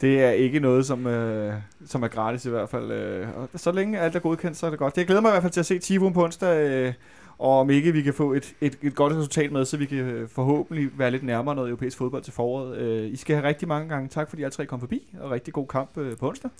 [0.00, 1.54] Det er ikke noget, som, øh,
[1.86, 2.90] som er gratis i hvert fald.
[2.90, 4.96] Øh, og så længe alt er godkendt, så er det godt.
[4.96, 6.92] Det glæder mig i hvert fald til at se Tivon på onsdag, øh,
[7.38, 9.98] og om ikke vi kan få et, et, et godt resultat med, så vi kan
[9.98, 12.76] øh, forhåbentlig være lidt nærmere noget europæisk fodbold til foråret.
[12.76, 15.30] Øh, I skal have rigtig mange gange tak, fordi I alle tre kom forbi, og
[15.30, 16.50] rigtig god kamp øh, på onsdag.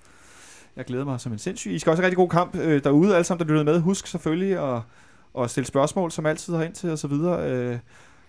[0.76, 1.70] Jeg glæder mig som en sindssyg.
[1.70, 3.80] I skal også have rigtig god kamp øh, derude, alle sammen, der lyttede med.
[3.80, 4.80] Husk selvfølgelig at,
[5.38, 7.50] at stille spørgsmål, som altid har ind til og så videre.
[7.50, 7.78] Øh,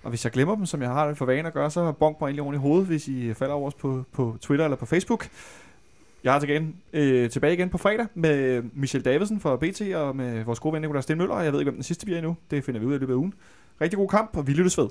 [0.04, 2.22] og hvis jeg glemmer dem, som jeg har det for vane at gøre, så bonk
[2.22, 4.86] mig egentlig oven i hovedet, hvis I falder over os på, på Twitter eller på
[4.86, 5.28] Facebook.
[6.28, 10.44] Jeg er igen, øh, tilbage igen på fredag med Michel Davidsen fra BT og med
[10.44, 11.40] vores gode ven Nicolai Stenmøller.
[11.40, 12.36] Jeg ved ikke, hvem den sidste bliver endnu.
[12.52, 13.34] Det finder vi ud af i løbet af ugen.
[13.82, 14.88] Rigtig god kamp, og vi lyttes ved.